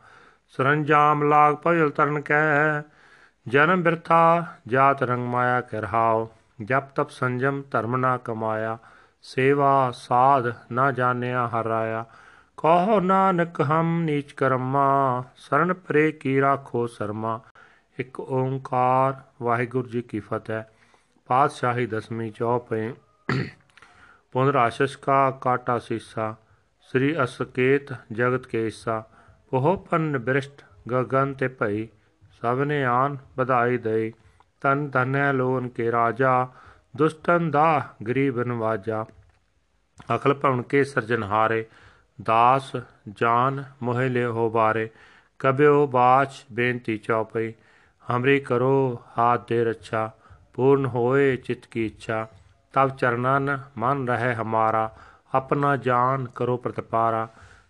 ਸਰੰਜਾਮ 0.58 1.24
ਲਾਗ 1.24 1.56
ਭਜਲ 1.66 1.90
ਤਰਨ 1.90 2.22
ਕੈ, 2.22 2.82
ਜਨਮ 3.48 3.84
ਬਿਰਥਾ 3.84 4.46
ਜਾਤ 4.68 5.04
ਰੰਗ 5.04 5.28
ਮਾਇਆ 5.28 5.62
ਕਰਹਾਓ 5.62 6.30
ਜਪ 6.62 6.90
ਤਪ 6.96 7.10
ਸੰਜਮ 7.10 7.62
ਧਰਮ 7.72 7.96
ਨਾ 7.98 8.18
ਕਮਾਇਆ, 8.18 8.78
ਸੇਵਾ 9.22 9.92
ਸਾਧ 9.92 10.54
ਨਾ 10.72 10.92
ਜਾਣਿਆ 10.92 11.48
ਹਰਾਇਆ 11.48 12.06
ਕਹੋ 12.58 13.00
ਨਾਨਕ 13.00 13.62
ਹਮ 13.62 14.02
ਨੀਚ 14.04 14.32
ਕਰਮਾ, 14.32 15.24
ਸਰਨ 15.36 15.74
ਪਰੇ 15.74 16.12
ਕੀ 16.12 16.42
ਰਾਖੋ 16.42 16.88
ਸਰਮਾ। 16.88 17.40
ਇੱਕ 18.00 18.20
ਓੰਕਾਰ, 18.20 19.14
ਵਾਹਿਗੁਰੂ 19.42 19.88
ਜੀ 19.90 20.02
ਕੀ 20.02 20.20
ਫਤਿਹ। 20.20 20.64
ਪਾਤਸ਼ਾਹੀ 21.30 21.86
ਦਸਵੀਂ 21.86 22.32
ਚੌਪੇ 22.32 22.94
ਪੁਨਰ 24.32 24.56
ਆਸ਼ਿਸ਼ 24.56 24.98
ਕਾ 24.98 25.32
ਕਾਟਾ 25.32 25.78
ਸੀਸਾ, 25.80 26.36
ਸ੍ਰੀ 26.82 27.24
ਅਸਕੇਤ 27.24 27.94
ਜਗਤ 28.12 28.48
ਕੇ 28.48 28.66
ਈਸਾ 28.68 29.04
ਪੋਹ 29.50 29.76
ਪੰਨ 29.90 30.18
ਬ੍ਰਿਸ਼ਟ 30.18 30.64
ਗਗਨ 30.92 31.34
ਤੇ 31.34 31.48
ਭਈ, 31.48 31.88
ਸਭਨੇ 32.32 32.84
ਆਨ 32.86 33.18
ਵਧਾਈ 33.38 33.78
ਦਈ। 33.78 34.14
ਤਨ 34.62 34.90
ਧਨੈ 34.90 35.34
ਲੋਨ 35.34 35.68
ਕੇ 35.70 35.92
ਰਾਜਾ, 35.92 36.48
ਦੁਸ਼ਟਨ 36.98 37.52
ਦਾ 37.52 37.96
ਗਰੀਬ 38.08 38.40
ਨਵਾਜਾ 38.40 39.06
ਅਕਲ 40.16 40.34
ਭਵਨ 40.34 40.62
ਕੇ 40.62 40.84
ਸਰਜਨਹਾਰੇ 40.84 41.66
ਦਾਸ 42.24 42.76
ਜਾਨ 43.10 43.64
ਮੋਹਿ 43.84 44.10
ਲੈ 44.10 44.26
ਹੋ 44.26 44.50
ਬਾਰੇ। 44.50 44.90
ਕਬਿਓ 45.40 45.88
ਬਾਚ 45.88 46.46
ਬੇਨਤੀ 46.52 46.98
ਚੌਪਈ। 46.98 47.54
ਹਮਰੀ 48.07 48.39
ਕਰੋ 48.41 49.03
ਹਾਥ 49.19 49.49
ਦੇ 49.49 49.65
ਰੱਛਾ 49.65 50.11
ਪੂਰਨ 50.55 50.87
ਹੋਏ 50.87 51.37
ਚਿਤ 51.37 51.67
ਕੀ 51.67 51.87
ਇੱਛਾ 51.87 52.27
ਤਬ 52.75 52.97
ਚਰਨਨ 52.97 53.59
ਮਨ 53.79 54.09
ਰਹੇ 54.09 54.35
ਹਮਾਰਾ 54.35 54.91
अपना 55.33 55.75
जान 55.77 56.27
करो 56.37 56.57
प्रतिपारा 56.57 57.21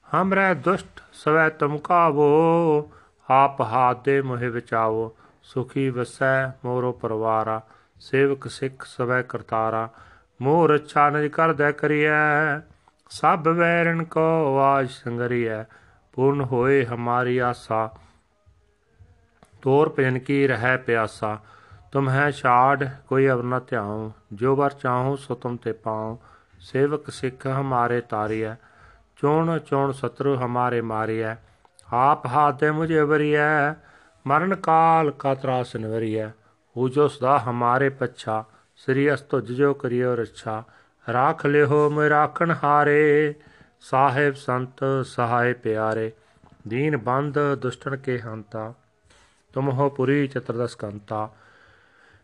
हमरे 0.08 0.46
दुष्ट 0.62 1.00
सवै 1.14 1.48
तुम 1.60 1.76
कावो 1.80 2.30
आप 3.28 3.60
हाथ 3.64 4.00
दे 4.04 4.16
मोहि 4.22 4.50
बचावो 4.50 5.04
सुखी 5.46 5.84
वसै 5.90 6.32
मोरो 6.64 6.90
परवारा 7.02 7.56
सेवक 8.00 8.48
सिख 8.50 8.88
सवै 8.88 9.20
करतारा 9.30 9.82
मोर 10.40 10.74
अच्छा 10.74 11.06
निज 11.10 11.28
कर 11.32 11.54
दे 11.54 11.70
करिए 11.76 12.18
सब 13.10 13.48
वैरन 13.56 14.04
को 14.12 14.26
आज 14.60 14.88
संगरिय 14.92 15.54
पूर्ण 16.16 16.50
होए 16.52 16.82
हमारी 16.86 17.38
आशा 17.44 17.82
तोर 19.66 19.88
भजन 19.98 20.18
की 20.26 20.46
रह 20.46 20.74
प्यासा 20.86 21.34
तुम 21.92 22.08
है 22.10 22.30
छाड़ 22.32 22.84
कोई 23.08 23.26
अवर 23.28 23.44
न 23.46 23.58
ध्याओ 23.70 23.96
जो 24.34 24.54
वर 24.56 24.76
चाहो 24.82 25.16
सो 25.22 25.34
तुम 25.42 25.56
ते 25.64 25.72
पाओ 25.80 26.12
सेवक 26.62 27.10
सिख 27.12 27.46
हमारे 27.52 28.00
तारिय 28.10 28.46
चोण 29.18 29.56
चोण 29.66 29.92
शत्रु 29.94 30.34
हमारे 30.36 30.80
मारिय 30.88 31.24
आप 31.96 32.22
हाथे 32.28 32.70
मुझे 32.72 33.02
वरिय 33.04 33.38
मरण 34.26 34.54
काल 34.60 35.10
का 35.20 35.34
त्रास 35.36 35.72
निवरिय 35.76 36.32
जो 36.76 37.08
सदा 37.10 37.36
हमारे 37.46 37.88
पच्छा 37.96 38.44
श्री 38.80 39.06
अस्तुज 39.08 39.50
जो 39.54 39.72
करियो 39.76 40.14
रच्छा 40.14 40.56
राख 41.06 41.44
ले 41.46 41.60
हो 41.72 41.88
मैं 41.90 42.08
राखण 42.08 42.50
हारे 42.58 43.02
साहेब 43.82 44.34
संत 44.38 44.84
सहाय 45.06 45.52
प्यारे 45.62 46.12
दीन 46.68 46.96
बंद 47.04 47.38
दुष्टन 47.62 47.96
के 48.04 48.16
ਤੁਮਹੁ 49.57 49.89
ਪੁਰੀ 49.89 50.27
ਚਤਰਦਸਕੰਤਾ 50.27 51.29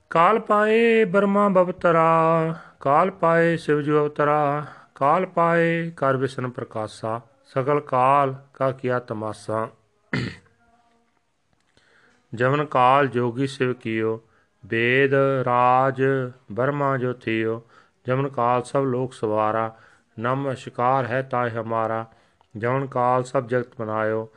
ਕਾਲ 0.09 0.39
ਪਾਏ 0.39 1.05
ਬਰਮਾ 1.05 1.49
ਬਵਤਰਾ, 1.49 2.55
ਕਾਲ 2.79 3.11
ਪਾਏ 3.11 3.57
ਸ਼ਿਵ 3.57 3.81
ਜੁ 3.81 3.97
ਅਵਤਰਾ, 3.97 4.65
ਕਾਲ 4.95 5.25
ਪਾਏ 5.25 5.91
ਕਰ 5.97 6.17
ਵਿਸ਼ਨ 6.17 6.49
ਪ੍ਰਕਾਸ਼ਾ 6.49 7.21
ਸਕਲ 7.45 7.79
ਕਾਲ 7.79 8.35
ਕਾ 8.53 8.71
ਕੀਆ 8.71 8.99
ਤਮਾਸਾ। 8.99 9.69
ਜਵਨ 12.33 12.65
ਕਾਲ 12.65 13.07
ਜੋਗੀ 13.07 13.47
ਸਿਵ 13.47 13.73
ਕੀਓ 13.73 14.21
ਵੇਦ 14.65 15.13
ਰਾਜ 15.45 16.03
ਬਰਮਾ 16.51 16.97
ਜੋ 16.97 17.13
ਥਿਓ। 17.13 17.63
ਜਮਨ 18.07 18.29
ਕਾਲ 18.29 18.63
ਸਭ 18.63 18.83
ਲੋਕ 18.83 19.13
ਸਵਾਰਾ, 19.13 19.77
ਨਮ 20.19 20.53
ਸ਼ਿਕਾਰ 20.53 21.05
ਹੈ 21.05 21.21
ਤਾਇ 21.21 21.49
ਹਮਾਰਾ। 21.49 22.05
ਜਮਨ 22.57 22.85
ਕਾਲ 22.87 23.23
ਸਭ 23.23 23.47
ਜਗਤ 23.47 23.69
ਬਨਾਇਓ 23.79 24.29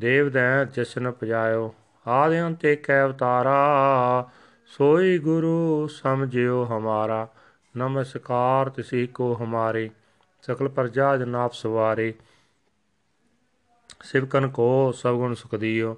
ਦੇਵ 0.00 0.30
ਦੈ 0.30 0.64
ਜਸ਼ਨ 0.64 1.10
ਪਜਾਇਓ। 1.10 1.74
ਆਦਿ 2.06 2.40
ਅੰਤੇ 2.40 2.74
ਕੈ 2.76 3.02
ਅਵਤਾਰਾ 3.04 4.30
ਸੋਈ 4.70 5.18
ਗੁਰੂ 5.18 5.86
ਸਮਝਿਓ 5.92 6.64
ਹਮਾਰਾ। 6.66 7.26
ਨਮਸਕਾਰ 7.74 8.68
ਤਿਸੀ 8.68 9.06
ਕੋ 9.06 9.34
ਹਮਾਰੇ, 9.42 9.88
ਸਕਲ 10.44 10.68
ਪ੍ਰਜਾ 10.68 11.16
ਜਨਾਬ 11.16 11.52
ਸਵਾਰੇ। 11.52 12.12
ਸਿਵਕਨ 14.04 14.48
ਕੋ 14.48 14.92
ਸਭ 14.92 15.16
ਗੁਣ 15.16 15.34
ਸੁਖ 15.34 15.54
ਦਿਓ, 15.54 15.96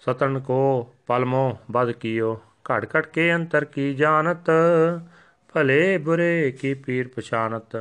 ਸਤਨ 0.00 0.38
ਕੋ 0.40 0.58
ਪਲਮੋ 1.06 1.56
ਬਦ 1.70 1.90
ਕੀਓ। 1.92 2.34
ਘੜ 2.70 2.84
ਘੜ 2.86 3.04
ਕੇ 3.06 3.34
ਅੰਤਰ 3.34 3.64
ਕੀ 3.64 3.92
ਜਾਣਤ, 3.94 4.50
ਭਲੇ 5.54 5.96
ਬੁਰੇ 5.98 6.50
ਕੀ 6.60 6.74
ਪੀਰ 6.74 7.08
ਪਛਾਨਤ। 7.08 7.76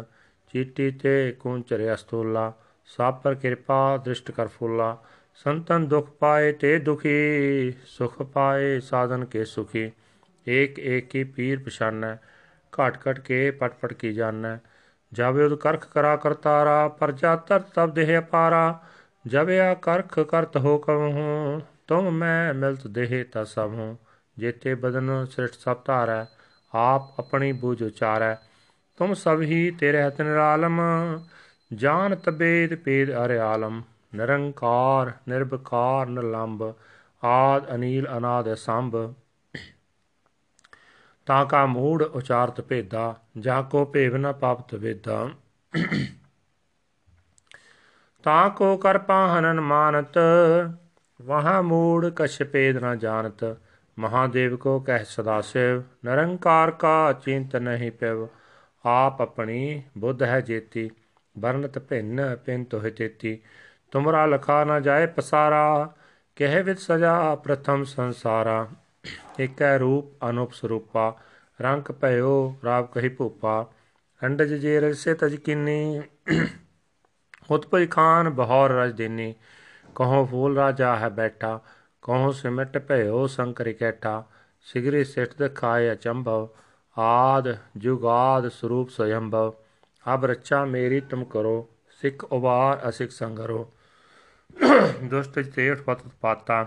ਚੀਟੀ 0.54 0.90
ਤੇ 0.92 1.32
ਕੁੰਚਰ 1.40 1.94
ਅਸਤੋਲਾ, 1.94 2.52
ਸਾਪਰ 2.90 3.36
ਕਿਰਪਾ 3.36 3.98
ਦ੍ਰਿਸ਼ਟ 3.98 4.32
ਕਰ 4.32 4.48
ਫੁੱਲਾ। 4.48 4.98
ਸੰਤਨ 5.44 5.88
ਦੁਖ 5.88 6.10
ਪਾਏ 6.10 6.52
ਤੇ 6.52 6.80
ਦੁਖੀ, 6.80 7.74
ਸੁਖ 7.86 8.22
ਪਾਏ 8.22 8.80
ਸਾਧਨ 8.80 9.26
ਕੇ 9.26 9.46
ਸੁਖੀ। 9.46 9.92
ਏਕ 10.48 10.80
ਏਕ 10.80 11.10
ਕੀ 11.10 11.24
ਪੀਰ 11.24 11.60
ਪਛਾਨੈ, 11.60 12.16
ਘਾਟ 12.80 12.98
ਘਟ 12.98 13.20
ਕੇ 13.20 13.52
ਪਟ 13.52 13.74
ਪਟ 13.74 13.94
ਕੀ 13.94 14.14
ਜਾਣੈ। 14.14 14.58
ਜਾਵੇ 15.14 15.44
ਉਦ 15.44 15.56
ਕਰਖ 15.56 15.88
ਕਰਾ 15.88 16.16
ਕਰਤਾਰਾ 16.16 16.88
ਪਰ 16.88 17.12
ਜਾਤਰ 17.12 17.60
ਤਬ 17.60 17.94
ਦੇਹ 17.94 18.20
ਅਪਾਰਾ। 18.20 18.84
ਜਬਿਆ 19.28 19.74
ਕਰਖ 19.74 20.20
ਕਰਤ 20.20 20.58
ਹੋ 20.58 20.78
ਕਵਹੂੰ 20.78 21.62
ਤੁਮ 21.88 22.10
ਮੈਂ 22.10 22.54
ਮਿਲਤ 22.54 22.88
ਦੇਹ 22.88 23.26
ਤਾ 23.26 23.44
ਸਭ 23.44 23.70
ਹੂੰ। 23.74 23.98
ਜੇਤੇ 24.38 24.76
ਬਦਨ 24.76 25.26
ਸ੍ਰਿਸ਼ਟ 25.26 25.56
ਸਭ 25.56 25.78
ਧਾਰੈ, 25.86 26.26
ਆਪ 26.76 27.20
ਆਪਣੀ 27.20 27.52
ਬੂਝ 27.52 27.84
ਉਚਾਰੈ। 27.84 28.36
ਤੁਮ 28.98 29.14
ਸਭ 29.14 29.42
ਹੀ 29.42 29.72
ਤੇਰੇ 29.72 30.08
ਹਤਨ 30.08 30.28
ਆਲਮ 30.28 30.82
ਜਾਨ 31.74 32.16
ਤਬੇਦ 32.16 32.76
ਪੇਦ 32.76 33.12
ਅਰ 33.12 33.32
ਆਲਮ 33.38 33.82
ਨਿਰੰਕਾਰ 34.16 35.12
ਨਿਰਭਕਾਰ 35.28 36.08
ਨਿਰਲੰਭ 36.08 36.74
ਆਦ 37.24 37.76
ਅਨੀਲ 37.76 38.08
ਅਨਾਦ 38.18 38.54
ਸੰਭ। 38.54 39.14
ਤਾਂ 41.26 41.46
ਕਾ 41.46 41.66
ਮੂੜ 41.66 42.04
ਉਚਾਰਤ 42.04 42.62
ਭੇਦਾ, 42.62 43.16
ਜਾ 43.38 43.62
ਕੋ 43.62 43.86
ਭੇਵ 43.86 44.18
ਨ 44.18 44.34
ਪਾਪਤ 44.34 44.76
ਵੇਦਾ। 44.76 45.30
ਤਾਂ 48.24 48.50
ਕੋ 48.50 48.78
ਕਰ 48.78 48.98
ਪਾਹਨਨ 48.98 49.62
ਮਾਨਤ 49.62 50.18
ਵਹਾ 51.22 51.62
ਮੂੜ 51.62 52.10
ਕਛ 52.10 52.44
ਭੇਦ 52.44 52.84
ਨ 52.84 52.98
ਜਾਣਤ। 53.00 53.58
ਮਹਾਦੇਵ 54.00 54.58
ਕੋ 54.58 54.80
ਕਹਿ 54.80 55.06
ਸਦਾ 55.06 55.42
ਸਿਵ, 55.42 55.84
ਨਿਰੰਕਾਰ 56.06 56.72
ਕਾ 56.72 57.14
ਚਿੰਤ 57.14 57.56
ਨਹੀਂ 57.56 57.92
ਪਿਵ। 57.92 58.28
ਆਪ 58.86 59.22
ਆਪਣੀ 59.22 59.84
ਬੁੱਧ 59.98 60.24
ਹੈ 60.24 60.42
ਜੇਤੀ 60.42 60.90
ਵਰਨਤ 61.40 61.80
ਭਿੰਨ 61.80 62.36
ਪਿੰਤ 62.36 62.76
ਹੋਇ 62.76 62.92
ਤੇਤੀ। 62.92 63.42
ਤੁਮਰਾ 63.92 64.26
ਲਖਾ 64.26 64.64
ਨ 64.64 64.82
ਜਾਏ 64.82 65.06
ਪਸਾਰਾ, 65.06 65.94
ਕਹਿ 66.38 66.62
ਵਿਦ 66.64 66.78
ਸਜਾ 66.78 67.36
ਪ੍ਰਥਮ 67.36 67.84
ਸੰਸਾਰਾ। 67.84 68.68
ਏਕੈ 69.40 69.78
ਰੂਪ 69.78 70.30
ਅਨੂਪ 70.30 70.52
ਸਰੂਪਾ, 70.52 71.14
ਰੰਗ 71.60 71.92
ਭਇਓ 72.02 72.56
ਰਾਵ 72.66 72.86
ਕਹੀ 72.86 73.10
ਭੂਪਾ। 73.10 73.66
ਅੰਡਜ 74.22 74.54
ਜੇ 74.54 74.80
ਰਸੇ 74.80 75.14
ਤਜ 75.14 75.36
ਕਿਨੀ 75.36 76.02
ਉਤਪਜ 77.52 77.90
ਖਾਨ 77.92 78.30
ਬਹੌਰ 78.30 78.72
ਰਜ 78.72 78.92
ਦੇਨੀ। 78.92 79.34
ਕਹੋ 79.96 80.26
ਫੂਲ 80.26 80.58
ਰਾਜਾ 80.58 80.96
ਹੈ 80.96 81.10
ਬੈਠਾ, 81.10 81.60
ਕਹੋ 82.02 82.32
ਸਿਮਟ 82.32 82.78
ਭਇਓ 82.78 83.26
ਸੰਕਰ 83.28 83.68
ਇਕੈਠਾ 83.68 84.24
ਸਿਗਰੀ 84.68 85.04
ਸਿਟ 85.04 85.34
ਦਖਾਏ 85.38 85.92
ਅਚੰਭਵ, 85.92 86.48
ਆਦ 86.98 87.58
ਜੁਗਾਦ 87.78 88.48
ਸਰੂਪ 88.50 88.90
ਸਯੰਭਵ। 88.90 89.54
ਅਬ 90.06 90.26
ਰੱਛਾ 90.26 90.64
ਮੇਰੀ 90.66 91.00
ਤੁਮ 91.02 91.24
ਕਰੋ, 91.26 91.68
ਸਿੱਖ 92.02 92.24
ਉਬਾਰ 92.24 92.90
ਅਸਿਕ 92.90 93.12
ਸੰਗਰੋ। 93.12 93.68
ਦੁਸ਼ਟ 95.10 95.40
ਤੇਠ 95.56 95.82
ਪਤ 95.82 96.02
ਪਾਤਾ 96.22 96.66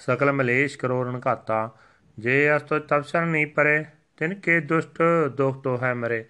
ਸਕਲ 0.00 0.32
ਮਲੇਸ਼ 0.32 0.76
ਕਰੋ 0.78 1.02
ਰਨ 1.04 1.20
ਘਾਤਾ, 1.26 1.68
ਜੇ 2.18 2.56
ਅਸ 2.56 2.62
ਤੋ 2.62 2.78
ਤਪਸਰ 2.78 3.24
ਨਹੀਂ 3.26 3.46
ਪਰੇ, 3.46 3.84
ਤਿਨ 4.18 4.34
ਕੇ 4.34 4.58
ਦੁਸ਼ਟ 4.60 5.02
ਦੁਖ 5.36 5.62
ਤੋ 5.62 5.76
ਹੈ 5.82 5.94
ਮਰੇ, 5.94 6.24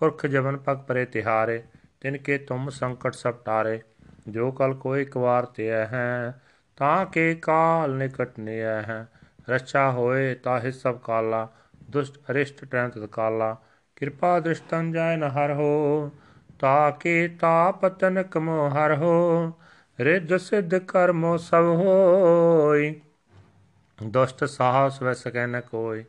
ਪੁਰਖ 0.00 0.26
ਜਵਨ 0.26 0.56
ਪਗ 0.56 0.78
ਪਰੇ 0.78 1.04
ਤਿਹਾਰੇ, 1.04 1.62
ਤਿਨ 2.00 2.16
ਕੇ 2.18 2.38
ਤੁਮ 2.38 2.68
ਸੰਕਟ 2.70 3.14
ਸਭ 3.14 3.34
ਟਾਰੇ, 3.44 3.80
ਜੋ 4.28 4.50
ਕਲ 4.52 4.74
ਕੋਈ 4.74 5.04
ਕਵਾਰ 5.04 5.46
ਤੇ 5.46 5.70
ਹੈ, 5.70 6.40
ਤਾਂ 6.78 7.04
ਕੇ 7.06 7.34
ਕਾਲ 7.34 7.94
ਨਿਕਟ 7.94 8.38
ਨੇ 8.38 8.60
ਹੈ, 8.62 9.06
ਰੱਛਾ 9.50 9.90
ਹੋਏ 9.90 10.34
ਤਾਹਿ 10.34 10.72
ਸਭ 10.72 10.98
ਕਾਲਾ, 10.98 11.48
ਦੁਸ਼ਟ 11.90 12.18
ਅਰਿਸ਼ਟ 12.30 12.64
ਟ੍ਰੰਤ 12.64 12.98
ਕਾਲਾ 13.06 13.56
ਕਿਰਪਾ 13.96 14.38
ਦ੍ਰਿਸ਼ਟੰ 14.40 14.92
ਜਾਇ 14.92 15.16
ਨ 15.16 15.30
ਹਰ 15.30 15.52
ਹੋ 15.52 16.10
ਤਾਕੇ 16.58 17.28
ਤਾਪਤਨ 17.40 18.22
ਕਮੋ 18.22 18.68
ਹਰ 18.68 18.94
ਹੋ 18.94 19.12
ਰਿੱਧ 20.00 20.36
ਸਿੱਧ 20.36 20.74
ਕਰਮੋ 20.74 21.36
ਸਭ 21.36 21.64
ਹੋਈ। 21.64 23.00
ਦੁਸ਼ਟ 24.02 24.44
ਸਾਹਸ 24.44 25.02
ਵੈ 25.02 25.12
ਸਕੈ 25.12 25.46
ਨ 25.46 25.60
ਕੋਈ। 25.60 26.04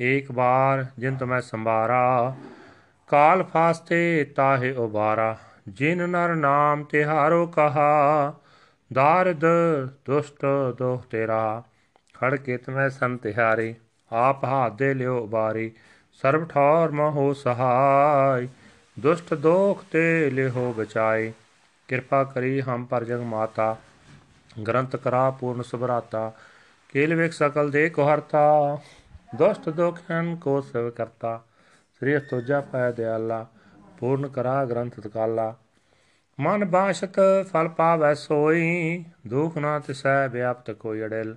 ਏਕ 0.00 0.32
ਬਾਰ 0.32 0.86
ਜਿਨ 0.98 1.16
ਤੁਮੈ 1.16 1.40
ਸੰਭਾਰਾ। 1.40 2.36
ਕਾਲ 3.08 3.42
ਫਾਸਤੇ 3.42 4.24
ਤਾਹੇ 4.36 4.72
ਉਬਾਰਾ। 4.72 5.36
ਜਿਨ 5.68 6.08
ਨਰ 6.08 6.34
ਨਾਮ 6.34 6.84
ਤਿਹਾਰੋ 6.84 7.46
ਕਹਾ, 7.46 8.34
ਦਾਰਦ 8.92 9.44
ਦੁਸ਼ਟ 10.06 10.46
ਦੋਖ 10.78 11.06
ਤੇਰਾ। 11.06 11.62
ਖੜ 12.14 12.36
ਕੇ 12.36 12.56
ਤਮੈ 12.56 12.88
ਸੰਤਿਹਾਰੀ 12.88 13.74
ਆਪ 14.12 14.44
ਹਾਦੇ 14.44 14.94
ਲਿਓ 14.94 15.26
ਬਾਰੀ 15.26 15.72
ਸਰਬ 16.12 16.48
ਠੌਰ 16.48 16.90
ਮਹੋ 16.90 17.32
ਸਹਾਈ, 17.32 18.48
ਦੁਸ਼ਟ 19.00 19.34
ਦੋਖ 19.34 19.84
ਤੇ 19.92 20.30
ਲਿਹੋ 20.30 20.74
ਬਚਾਈ 20.78 21.32
ਕਿਰਪਾ 21.88 22.24
ਕਰੀ 22.24 22.60
ਹਮ 22.60 22.84
ਪਰ 22.84 23.04
ਜਗ 23.04 23.20
ਮਾਤਾ, 23.20 23.76
ਗ੍ਰੰਥ 24.66 24.96
ਕਰਾ 24.96 25.30
ਪੂਰਨ 25.30 25.62
ਸੁਭਰਾਤਾ, 25.62 26.32
ਕੇਲ 26.88 27.14
ਵੇਖ 27.14 27.32
ਸਕਲ 27.32 27.70
ਦੇ 27.70 27.88
ਕੋ 27.88 28.14
ਹਰਤਾ, 28.14 28.78
ਦੁਸ਼ਟ 29.34 29.68
ਦੋਖਨ 29.68 30.36
ਕੋ 30.36 30.60
ਸਵ 30.60 30.90
ਕਰਤਾ, 30.90 31.44
ਸ੍ਰੀ 31.98 32.16
ਅਸਤੋਜਾ 32.16 32.60
ਪੈ 32.60 32.92
ਦਿਆਲਾ, 32.92 33.46
ਪੂਰਨ 33.98 34.28
ਕਰਾ 34.28 34.64
ਗ੍ਰੰਥ 34.64 35.00
ਤਕਾਲਾ। 35.00 35.54
ਮਨ 36.40 36.64
ਬਾਸ਼ਤ 36.64 37.20
ਫਲ 37.52 37.68
ਪਾਵੈ 37.68 38.14
ਸੋਈ, 38.14 39.04
ਦੁਖ 39.26 39.58
ਨਾ 39.58 39.78
ਤਿਸੈ 39.78 40.28
ਵਿਆਪਤ 40.28 40.70
ਕੋਈ 40.70 41.02
ਅੜਿਲ। 41.02 41.36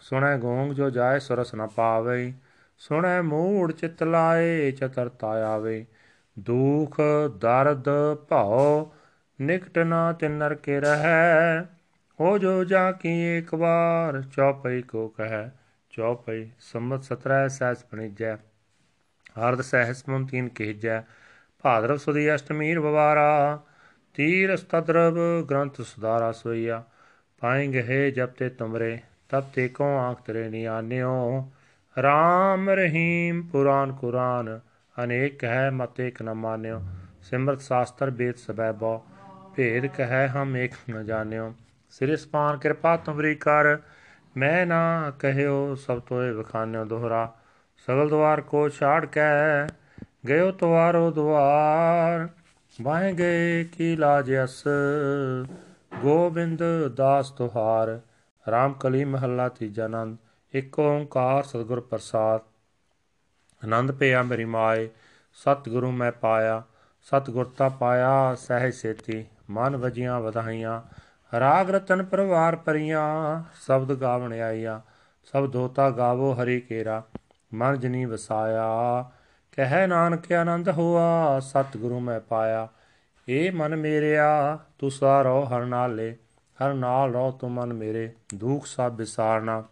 ਸੁਣੈ 0.00 0.36
ਗੋਂਗ 0.36 0.72
ਜੋ 0.72 0.90
ਜਾਏ 0.90 1.18
ਸੁਰਸ 1.18 1.54
ਨ 1.54 1.66
ਪਾਵੇ 1.66 2.32
ਸੁਣੈ 2.78 3.22
ਮੂੜ 3.22 3.72
ਚਿਤ 3.72 4.02
ਲਾਏ 4.02 4.70
ਚਤਰਤਾ 4.70 5.28
ਆਵੇ 5.28 5.86
ਦੁਖ 6.38 7.00
ਦਰਦ 7.40 7.88
ਭਉ 8.28 8.90
ਨਿਕਟ 9.40 9.78
ਨਾ 9.78 10.12
ਤਿਨਰ 10.12 10.54
ਕੇ 10.54 10.80
ਰਹੈ। 10.80 11.62
ਹੋ 12.20 12.38
ਜੋ 12.38 12.64
ਜਾ 12.64 12.92
ਕੀ 12.92 13.38
ਇੱਕ 13.38 13.54
ਵਾਰ, 13.54 14.22
ਚੌਪਈ 14.22 14.82
ਕੋ 14.82 15.08
ਕਹੈ। 15.08 15.50
ਚੌਪਈ 15.90 16.50
ਸੰਮਤ 16.60 17.04
17 17.04 17.48
ਸਹਿਸ 17.48 17.84
ਪਣੀਜੈ 17.84 18.36
ਹਰਦ 19.38 19.60
ਸਹਿਸ 19.60 20.08
ਮਨ 20.08 20.26
ਤੀਨ 20.26 20.48
ਕਹਿਜੈ 20.48 21.02
ਭਾਦਰਵ 21.62 21.96
ਸੁਦੀ 21.96 22.34
ਅਸ਼ਟਮੀ 22.34 22.74
ਰਵਾਰਾ 22.74 23.58
ਤੀਰ 24.14 24.56
ਸਤਦਰਵ 24.56 25.18
ਗ੍ਰੰਥ 25.50 25.80
ਸੁਧਾਰਾ 25.80 26.32
ਸੋਈਆ। 26.32 26.82
ਪਾਏਂਗੇ 27.38 27.82
ਹੈ 27.82 28.10
ਜਬ 28.10 28.28
ਤੇ 28.28 28.48
ਤੁਮਰੇ 28.48 28.98
ਤਬ 29.28 29.44
ਤੇ 29.54 29.68
ਕੋ 29.68 29.84
ਆਂਖ 29.84 30.20
ਤਰੇ 30.20 30.48
ਨਿਆਨਿਓ 30.48 31.48
ਰਾਮ 32.02 32.70
ਰਹੀਮ 32.70 33.42
ਪੁਰਾਨ 33.42 33.92
ਕੁਰਾਨ, 33.92 34.60
ਅਨੇਕ 35.04 35.44
ਹੈ 35.44 35.70
ਮਤ 35.70 36.00
ਇੱਕ 36.00 36.22
ਨ 36.22 36.34
ਮਾਨਿਓ। 36.34 36.80
ਸਿਮਰਤ 37.22 37.60
ਸ਼ਾਸਤਰ 37.60 38.10
ਬੇਦ 38.10 38.36
ਸਬੈ 38.36 38.72
ਬੋ। 38.72 39.04
ਭੇਦ 39.58 39.86
ਕਹੈ 39.86 40.28
ਹਮ 40.28 40.56
ਇੱਕ 40.56 40.74
ਨ 40.90 41.04
ਜਾਣਿਓ। 41.04 41.54
ਸਿਰਿ 41.90 42.16
ਸਪਾਨ 42.16 42.58
ਕਿਰਪਾ 42.58 42.96
ਤੁਮਰੀ 42.96 43.34
ਕਰ, 43.34 43.78
ਮੈਂ 44.36 44.66
ਨਾ 44.66 45.12
ਕਹਿਓ 45.18 45.74
ਸਭ 45.74 46.00
ਤੋਏ 46.00 46.30
ਵਖਾਨਿਓ 46.32 46.84
ਦੋਹਰਾ। 46.84 47.34
ਸਗਲ 47.88 48.08
ਦਵਾਰ 48.08 48.40
ਕੋ 48.40 48.68
ਛਾੜ 48.68 49.06
ਕੇ, 49.06 49.20
ਗਇਓ 50.28 50.50
ਤਵਾਰੋ 50.52 51.10
ਦਵਾਰ 51.10 52.28
ਬਾਹੇ 52.82 53.12
ਗਏ 53.12 53.64
ਕੀ 53.64 53.96
ਲਾਜ 53.96 54.32
ਅਸ, 54.44 54.64
ਗੋਬਿੰਦ 56.02 56.62
ਦਾਸ 56.96 57.30
ਤੁਹਾਰ। 57.30 58.00
ਰਾਮ 58.50 58.72
ਕਲੀ 58.72 59.04
ਮਹੱਲਾ 59.04 59.48
ਤੀਜਾ 59.48 59.84
ਆਨੰਦ, 59.84 60.16
ਇੱਕ 60.54 60.78
ਓੰਕਾਰ 60.78 61.42
ਸਤਿਗੁਰ 61.42 61.80
ਪ੍ਰਸਾਦ। 61.80 62.40
ਆਨੰਦ 63.64 63.92
ਪਿਆ 63.92 64.22
ਮੇਰੀ 64.22 64.44
ਮਾਏ, 64.44 64.88
ਸਤਿਗੁਰੂ 65.32 65.90
ਮੈਂ 65.90 66.12
ਪਾਇਆ, 66.12 66.62
ਸਤਿਗੁਰ 67.02 67.44
ਤਾ 67.44 67.68
ਪਾਇਆ 67.68 68.34
ਸਹਿ 68.34 68.72
ਸੇਤੀ। 68.72 69.26
ਮਨ 69.50 69.76
ਵਜੀਆਂ 69.76 70.20
ਵਧਾਈਆਂ, 70.20 70.82
ਰਾਗ 71.40 71.70
ਰਤਨ 71.70 72.02
ਪਰਵਾਰ 72.02 72.56
ਪਰੀਆਂ, 72.56 73.42
ਸ਼ਬਦ 73.66 73.94
ਗਾਵਣ 73.94 74.32
ਆਈਆ, 74.32 74.80
ਸਭ 75.24 75.46
ਦੋਤਾ 75.46 75.90
ਗਾਵੋ 75.90 76.32
ਹਰੀ 76.32 76.60
ਕੇਰਾ, 76.60 77.02
ਮਨ 77.54 77.80
ਜਨੀ 77.80 78.04
ਵਸਾਇਆ। 78.04 78.66
ਕਹਿ 79.56 79.86
ਨਾਨਕ 79.86 80.32
ਆਨੰਦ 80.32 80.68
ਹੋਆ, 80.68 81.40
ਸਤਿਗੁਰੂ 81.40 82.00
ਮੈਂ 82.00 82.20
ਪਾਇਆ। 82.20 82.68
ਏ 83.28 83.50
ਮਨ 83.50 83.76
ਮੇਰਿਆ 83.76 84.58
ਤੂੰ 84.78 84.90
ਸਾਰੋ 84.90 85.44
ਹਰ 85.44 85.64
ਨਾਲੇ, 85.64 86.16
ਹਰ 86.58 86.74
ਨਾਲ 86.74 87.12
ਰੋ 87.12 87.30
ਤੂੰ 87.30 87.52
ਮਨ 87.52 87.72
ਮੇਰੇ, 87.72 88.12
ਦੁੱਖ 88.34 88.66
ਸਭ 88.66 88.92
ਵਿਸਾਰਨਾ। 88.96 89.64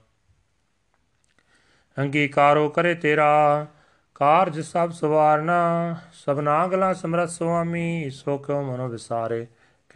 ਅੰਗੀਕਾਰੋ 1.98 2.68
ਕਰੇ 2.68 2.94
ਤੇਰਾ, 2.94 3.66
ਕਾਰਜ 4.14 4.60
ਸਭ 4.60 4.90
ਸਵਾਰਨਾ, 4.90 5.94
ਸਭਨਾ 6.12 6.66
ਗਲਾ 6.66 6.92
ਸਮਰਤ 6.92 7.30
ਸੁਆਮੀ, 7.30 8.10
ਸੋ 8.10 8.38
ਕਿਉ 8.38 8.62
ਮਨੋ 8.62 8.88
ਵਿਸਾਰੇ। 8.88 9.46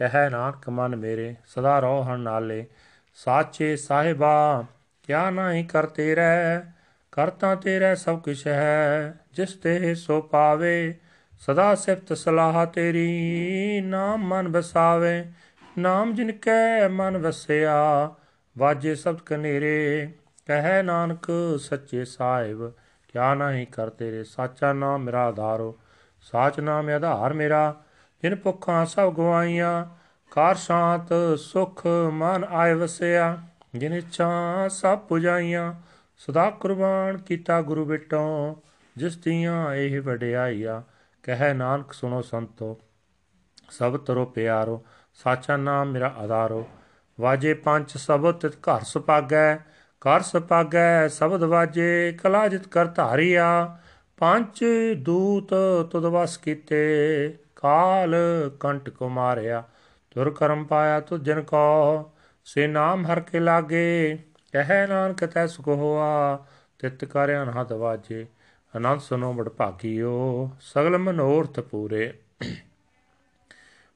ਕਹਿ 0.01 0.29
ਨਾਨਕ 0.29 0.69
ਮਨ 0.69 0.95
ਮੇਰੇ, 0.95 1.35
ਸਦਾ 1.45 1.79
ਰੋ 1.79 2.03
ਹਰ 2.03 2.17
ਨਾਲੇ। 2.17 2.65
ਸਾਚੇ 3.15 3.75
ਸਾਹਿਬਾ, 3.75 4.65
ਕਿਆ 5.03 5.29
ਨਹੀਂ 5.29 5.65
ਕਰਤੇ 5.65 6.15
ਰਹਿ 6.15 6.61
ਕਰਤਾ 7.11 7.55
ਤੇਰੇ 7.55 7.95
ਸਭ 7.95 8.19
ਕੁਛ 8.19 8.47
ਹੈ, 8.47 9.13
ਜਿਸ 9.33 9.53
ਤੇ 9.53 9.95
ਸੋ 9.95 10.21
ਪਾਵੇ। 10.21 10.95
ਸਦਾ 11.39 11.75
ਸਿਫਤ 11.75 12.13
ਸਲਾਹ 12.13 12.65
ਤੇਰੀ, 12.65 13.81
ਨਾਮ 13.85 14.23
ਮਨ 14.27 14.51
ਬਸਾਵੇ 14.51 15.31
ਨਾਮ 15.77 16.13
ਜਿਨ 16.13 16.31
ਕੈ 16.31 16.87
ਮਨ 16.87 17.17
ਵਸਿਆ, 17.17 18.11
ਵਾਜੇ 18.57 18.95
ਸਬਦ 18.95 19.21
ਕਨੇਰੇ। 19.21 20.11
ਕਹੈ 20.47 20.83
ਨਾਨਕ 20.83 21.55
ਸੱਚੇ 21.59 22.05
ਸਾਹਿਬ, 22.05 22.73
ਕਿਆ 23.07 23.33
ਨਹੀਂ 23.33 23.67
ਕਰ 23.67 23.89
ਤੇਰੇ? 23.89 24.23
ਸਾਚਾ 24.23 24.73
ਨਾਮ 24.73 25.03
ਮੇਰਾ 25.03 25.25
ਆਧਾਰੋ। 25.25 25.79
ਸਾਚ 26.21 26.59
ਨਾਮ 26.59 26.89
ਆਧਾਰ 26.89 27.33
ਮੇਰਾ 27.33 27.81
ਜਿਨ 28.23 28.35
ਭੁੱਖਾਂ 28.35 28.85
ਸਭ 28.85 29.13
ਗਵਾਈਆਂ 29.13 29.85
ਕਾਰ 30.31 30.55
ਸ਼ਾਂਤ 30.55 31.39
ਸੁਖ 31.39 31.87
ਮਨ 32.11 32.45
ਆਏ 32.49 32.73
ਵਸਿਆ। 32.73 33.37
ਜਿਨ 33.75 33.93
ਇੱਛਾ 33.93 34.29
ਸਭ 34.69 34.99
ਪੁਜਾਈਆਂ, 34.99 35.73
ਸਦਾ 36.17 36.49
ਕੁਰਬਾਨ 36.49 37.17
ਕੀਤਾ 37.17 37.61
ਗੁਰੂ 37.61 37.85
ਬਿਟੋ। 37.85 38.57
ਜਿਸ 38.97 39.17
ਦੀਆਂ 39.17 39.73
ਇਹ 39.73 40.01
ਵਡਿਆਈਆ, 40.01 40.83
ਕਹੈ 41.23 41.53
ਨਾਨਕ 41.53 41.93
ਸੁਣੋ 41.93 42.21
ਸੰਤੋ। 42.21 42.79
ਸਭ 43.69 43.97
ਤਰੋ 43.97 44.25
ਪਿਆਰੋ, 44.25 44.85
ਸਾਚਾ 45.13 45.57
ਨਾਮ 45.57 45.91
ਮੇਰਾ 45.91 46.15
ਆਧਾਰੋ। 46.17 46.67
ਵਾਜੇ 47.19 47.53
ਪੰਜ 47.53 47.91
ਸਬਦ 47.95 48.35
ਤਿਤ 48.35 48.55
ਘਰ 48.55 48.81
ਸੁਪਾਗੈ 48.81 49.55
ਕਰ 50.01 50.21
ਸੁਪਾਗੈ 50.21 51.07
ਸ਼ਬਦ 51.07 51.43
ਵਾਜੇ, 51.43 52.17
ਕਲਾ 52.23 52.47
ਜਿਤ 52.47 52.67
ਕਰ 52.67 52.85
ਧਾਰੀਆ। 52.85 53.77
ਪੰਜ 54.17 54.65
ਦੂਤ 54.97 55.53
ਤੁਧ 55.91 56.05
ਵਸ 56.05 56.37
ਕੀਤੇ। 56.37 57.37
ਕਾਲ 57.61 58.15
ਕੰਟ 58.59 58.89
ਕੋ 58.89 59.09
ਮਾਰਿਆ 59.09 59.63
ਤੁਰ 60.11 60.33
ਕਰਮ 60.33 60.65
ਪਾਇਆ 60.65 60.99
ਤੁ 60.99 61.17
ਜਨ 61.17 61.41
ਕੋ, 61.41 62.11
ਸੇ 62.45 62.67
ਨਾਮ 62.67 63.05
ਹਰ 63.05 63.19
ਕੇ 63.19 63.39
ਲਾਗੇ, 63.39 64.17
ਕਹਿ 64.51 64.87
ਨਾਨਕ 64.87 65.25
ਤੈ 65.25 65.47
ਸੁਖ 65.47 65.67
ਹੋਆ, 65.67 66.45
ਤਿਤ 66.79 67.05
ਕਰ 67.05 67.43
ਅਨਹਦ 67.43 67.73
ਵਾਜੇ 67.73 68.27
ਅਨੰਦ 68.77 68.99
ਸੁਨੋ 68.99 69.33
ਬੜ 69.33 69.49
ਭਾਗੀਓ, 69.49 70.49
ਸਗਲ 70.59 70.97
ਮਨੋਰਥ 70.97 71.59
ਪੂਰੇ। 71.59 72.13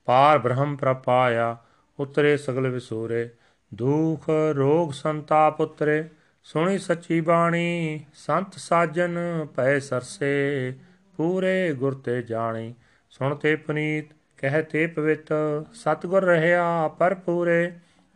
ਪਾਰ 0.05 0.39
ਬ੍ਰਹਮ 0.39 0.75
ਪ੍ਰਪਾਇਆ, 0.75 1.57
ਉਤਰੇ 1.99 2.37
ਸਗਲ 2.37 2.67
ਵਿਸੂਰੇ, 2.67 3.29
ਦੁਖ 3.73 4.25
ਰੋਗ 4.55 4.91
ਸੰਤਾਪ 4.91 5.61
ਉਤਰੇ, 5.61 6.09
ਸੁਣੀ 6.43 6.77
ਸੱਚੀ 6.77 7.21
ਬਾਣੀ, 7.21 8.05
ਸੰਤ 8.13 8.53
ਸਾਜਨ 8.53 9.17
ਭੈ 9.55 9.79
ਸਰਸੇ, 9.79 10.73
ਪੂਰੇ 11.17 11.73
ਗੁਰ 11.73 11.93
ਤੇ 11.93 12.21
ਜਾਣੀ 12.21 12.73
ਸੁਣ 13.17 13.35
ਤੇ 13.35 13.55
ਪੁਨੀਤ, 13.55 14.05
ਕਹਿ 14.37 14.63
ਤੇ 14.63 14.87
ਪਵਿੱਤ, 14.87 15.33
ਸਤਗੁਰ 15.73 16.23
ਰਹਿਆ 16.23 16.87
ਪਰ 16.87 17.15
ਪੂਰੇ 17.15 17.71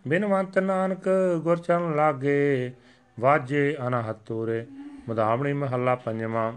ਬਿਨਵੰਤ 0.08 0.60
ਨਾਨਕ 0.60 1.10
ਗੁਰ 1.44 1.58
ਚਰਨ 1.58 1.96
ਲਾਗੇ, 1.96 2.72
ਵਾਜੇ 3.20 3.78
ਅਨਹਤ 3.88 4.16
ਤੂਰੇ। 4.16 4.66
ਮਧਾਵਣੀ 5.10 5.54
ਮਹੱਲਾ 5.54 5.96
ਪੰਜਵਾਂ। 5.96 6.54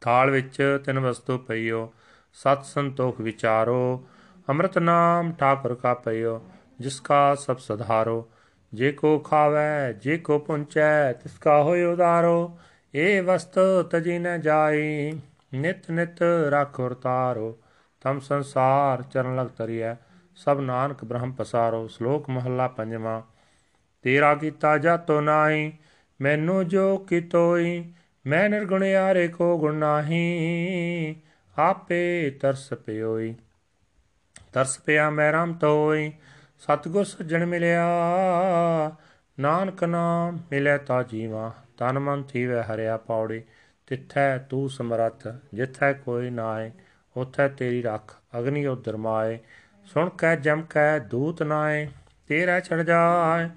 ਥਾਲ 0.00 0.30
ਵਿੱਚ 0.30 0.78
ਤਿੰਨ 0.84 0.98
ਵਸਤੂ 0.98 1.38
ਪਈਓ, 1.38 1.92
ਸਤ 2.32 2.64
ਸੰਤੋਖ 2.64 3.20
ਵਿਚਾਰੋ, 3.20 4.08
ਅੰਮ੍ਰਿਤ 4.48 4.78
ਨਾਮ 4.78 5.32
ਠਾਕੁਰ 5.32 5.74
ਕਾ 5.74 5.94
ਪਈਓ, 5.94 6.44
ਜਿਸ 6.80 7.00
ਕਾ 7.00 7.34
ਸਭ 7.34 7.58
ਸਧਾਰੋ। 7.58 8.28
ਜੇ 8.74 8.92
ਕੋ 8.92 9.18
ਖਾਵੇ, 9.18 9.92
ਜੇ 9.92 10.18
ਕੋ 10.18 10.38
ਪੁੰਚੈ, 10.38 11.12
ਤਿਸ 11.12 11.38
ਕਾ 11.38 11.62
ਹੋਇ 11.62 11.82
ਉਦਾਰੋ। 11.82 12.58
ਏ 12.94 13.20
ਵਸਤ 13.20 13.58
ਤਜੀ 13.90 14.18
ਨ 14.18 14.40
ਜਾਈ। 14.40 15.20
ਨਿਤ 15.54 15.90
ਨਿਤ 15.90 16.22
ਰੱਖ 16.48 16.80
ਉਰਤਾਰੋ 16.80 17.58
ਤਮ 18.00 18.20
ਸੰਸਾਰ 18.20 19.02
ਚਰਨ 19.02 19.36
ਲਗ 19.36 19.46
ਤਰੀਐ 19.46 19.94
ਸਭ 20.36 20.60
ਨਾਨਕ 20.60 21.04
ਬ੍ਰਹਮ 21.04 21.32
ਪਸਾਰੋ, 21.32 21.86
ਸ਼ਲੋਕ 21.86 22.30
ਮਹੱਲਾ 22.30 22.68
ਪੰਜਵਾਂ। 22.68 23.22
ਤੇਰਾ 24.02 24.34
ਕੀਤਾ 24.34 24.78
ਜਾਤੋ 24.78 25.20
ਨਾਹੀ, 25.20 25.72
ਮੈਨੂੰ 26.20 26.68
ਜੋ 26.68 26.98
ਕੀਤੋਈ, 26.98 27.92
ਮੈਂ 28.26 28.50
ਨਿਰਗੁਣ 28.50 28.84
ਯਾਰੇ 28.84 29.28
ਕੋ 29.28 29.58
ਗੁਣ 29.58 29.74
ਨਾਹੀ, 29.74 31.16
ਆਪੇ 31.58 32.30
ਤਰਸ 32.30 32.74
ਪਿਓਈ। 32.74 33.34
ਤਰਸ 34.52 34.78
ਪਿਆ 34.78 35.10
ਮੈਂ 35.10 35.32
ਰਾਮ 35.32 35.52
ਤੋਈ 35.52 36.12
ਸਤਗੁਰ 36.58 37.04
ਸੱਜਣ 37.04 37.46
ਮਿਲਿਆ, 37.46 37.86
ਨਾਨਕ 39.40 39.84
ਨਾਮ 39.84 40.38
ਮਿਲੇ 40.50 40.78
ਤਾ 40.78 41.02
ਜੀਵਾ, 41.02 41.52
ਤਨ 41.78 41.98
ਮਨ 41.98 42.22
ਥੀਵੈ 42.22 42.62
ਹਰਿਆ 42.62 42.96
ਪੌੜੀ। 42.96 43.42
ਤਿੱਥੈ 43.88 44.38
ਤੂੰ 44.38 44.70
ਸਮਰੱਥ, 44.70 45.28
ਜਿੱਥੈ 45.54 45.92
ਕੋਈ 45.92 46.30
ਨਾਏ 46.30 46.70
ਉਥੈ 47.16 47.48
ਤੇਰੀ 47.48 47.82
ਰੱਖ, 47.82 48.16
ਅਗਨੀ 48.38 48.66
ਉਦਰ 48.66 48.96
ਮਾਏ। 48.96 49.38
ਸੁਣ 49.84 50.08
ਕੈ 50.08 50.36
ਜਮ 50.36 50.62
ਕੈ 50.70 50.98
ਦੂਤ 50.98 51.42
ਨਾਏ, 51.42 51.88
ਤੇਰਾ 52.28 52.60
ਛੜ 52.60 52.82
ਜਾਏ। 52.82 53.48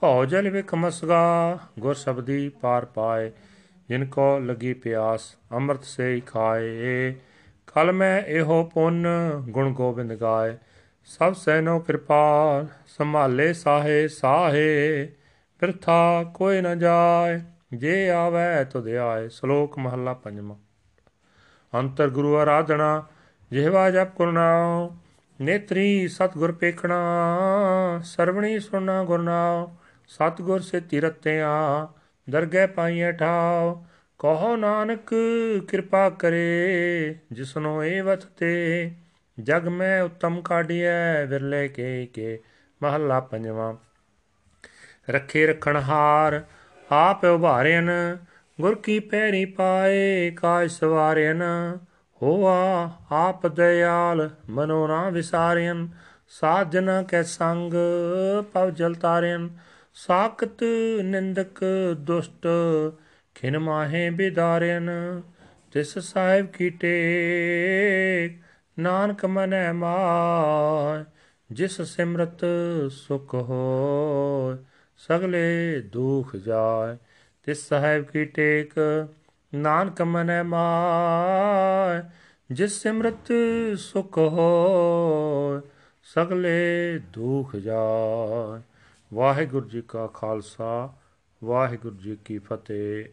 ਭਉ 0.00 0.24
ਜਲ 0.24 0.50
ਵਿਖ 0.50 0.74
ਮਸਗਾ, 0.74 1.58
ਗੁਰ 1.78 1.94
ਸਬਦੀ 1.94 2.48
ਪਾਰ 2.48 2.84
ਪਾਏ। 2.84 3.32
ਜਿਨ 3.88 4.06
ਕੋ 4.06 4.38
ਲਗੀ 4.38 4.74
ਪਿਆਸ, 4.74 5.36
ਅੰਮ੍ਰਿਤ 5.52 5.84
ਸੇ 5.84 6.14
ਹੀ 6.14 6.20
ਖਾਏ। 6.20 7.14
ਕਲ 7.74 7.92
ਮੈਂ 7.92 8.22
ਇਹੋ 8.22 8.64
ਪੁੰਨ, 8.64 9.06
ਗੁਣ 9.48 9.72
ਗੋਬਿੰਦ 9.72 10.14
ਗਾਏ। 10.14 10.56
ਸਭ 11.04 11.34
ਸੈਨੋ 11.34 11.78
ਕਿਰਪਾਲ, 11.78 12.66
ਸੰਭਾਲੇ 12.86 13.52
ਸਾਹੇ 13.52 14.08
ਸਾਹੇ, 14.08 15.08
ਬਿਰਥਾ 15.60 16.24
ਕੋਈ 16.34 16.60
ਨ 16.60 16.78
ਜਾਏ। 16.78 17.40
ਜੇ 17.72 18.10
ਆਵੈ 18.10 18.64
ਤੁਧ 18.64 18.88
ਆਏ, 18.88 19.28
ਸ਼ਲੋਕ 19.28 19.78
ਮਹੱਲਾ 19.78 20.14
ਪੰਜਵਾਂ। 20.14 20.56
ਅੰਤਰ 21.78 22.08
ਗੁਰੂ 22.08 22.36
ਆਰਾਧਨਾ, 22.36 23.06
ਜਿਹਵਾ 23.50 23.90
ਜਪ 23.90 24.16
ਗੁਰਨਾਉ 24.16 24.96
ਨੇਤਰੀ 25.40 26.08
ਸਤਗੁਰ 26.08 26.52
ਪੇਖਣਾ, 26.52 27.00
ਸਰਵਣੀ 28.04 28.58
ਸੁਣਨਾ 28.58 29.04
ਗੁਰਨਾਉ 29.04 29.70
ਸਤਗੁਰ 30.08 30.60
ਸੇ 30.60 30.80
ਤਿਰਤਿਆ 30.80 31.88
ਦਰਗਹਿ 32.30 32.66
ਪਾਈਐ 32.66 33.12
ਠਾਉ, 33.12 33.84
ਕਹੋ 34.18 34.56
ਨਾਨਕ 34.56 35.14
ਕਿਰਪਾ 35.68 36.10
ਕਰੇ, 36.10 37.16
ਜਿਸਨੋ 37.32 37.82
ਏ 37.82 38.00
ਵਤ 38.00 38.24
ਤੇ, 38.24 38.92
ਜਗ 39.40 39.68
ਮੈਂ 39.68 40.02
ਉਤਮ 40.02 40.42
ਕਾਢੀਐ, 40.42 41.24
ਵਿਰਲੇ 41.24 41.68
ਕੇ 41.68 42.06
ਕੇ। 42.06 42.38
ਮਹੱਲਾ 42.82 43.20
ਪੰਜਵਾਂ। 43.20 43.74
ਰੱਖੇ 45.10 45.46
ਰਖਣ 45.46 45.76
ਹਾਰ 45.76 46.44
ਆਪ 46.92 47.24
ਉਭਾਰਿਆਨ 47.24 47.90
ਗੁਰ 48.60 48.74
ਕੀ 48.74 49.00
ਪੈਰੀ 49.00 49.44
ਪਾਏ, 49.44 50.30
ਕਾਜ 50.30 50.70
ਸਵਾਰਿਆਨ 50.70 51.42
ਹੋਆ 52.22 52.90
ਆਪ 53.10 53.46
ਦਇਆਲ, 53.46 54.30
ਮਨੋ 54.50 54.86
ਨਾ 54.86 55.10
ਵਿਸਾਰਿਆਨ 55.10 55.88
ਸਾਜਨ 56.28 57.02
ਕੈ 57.08 57.22
ਸੰਗ, 57.22 57.72
ਪਵ 58.52 58.70
ਜਲ 58.70 58.94
ਤਾਰਿਆਨ 58.94 59.50
ਸਾਖਤ 59.94 60.64
ਨਿੰਦਕ 61.02 61.64
ਦੁਸ਼ਟ, 61.98 62.46
ਖਿਨ 63.34 63.58
ਮਾਹੇ 63.58 64.10
ਬਿਦਾਰਿਆਨ 64.10 64.90
ਤਿਸ 65.72 65.98
ਸਾਹਿਬ 65.98 66.46
ਕੀ 66.46 66.70
ਟੇਕ, 66.70 68.42
ਨਾਨਕ 68.78 69.24
ਮਨੈ 69.24 69.72
ਮਾਇ, 69.72 71.04
ਜਿਸ 71.52 71.82
ਸਿਮਰਤ 71.82 72.44
ਸੁਖ 72.90 73.34
ਹੋਇ। 73.34 74.64
ਸਗਲੇ 74.98 75.80
ਦੁਖ 75.80 76.36
ਜਾਏ 76.36 76.96
ਤਿਸ 77.42 77.68
ਸਾਹਿਬ 77.68 78.04
ਕੀ 78.04 78.24
ਟੇਕ? 78.24 78.72
ਨਾਨਕ 79.54 80.02
ਮਨੈ 80.02 80.42
ਮਾਇ 80.42 82.08
ਜਿਸ 82.50 82.82
ਸਿਮਰਤ 82.82 83.32
ਸੁਖ 83.78 84.18
ਹੋਇ 84.18 85.68
ਸਗਲੇ 86.02 86.98
ਦੁਖ 86.98 87.56
ਜਾਏ। 87.56 88.62
ਵਾਹਿਗੁਰੂ 89.14 89.68
ਜੀ 89.68 89.82
ਕਾ 89.88 90.06
ਖਾਲਸਾ, 90.06 90.94
ਵਾਹਿਗੁਰੂ 91.44 91.96
ਜੀ 91.96 92.18
ਕੀ 92.24 92.38
ਫਤਿਹ। 92.38 93.04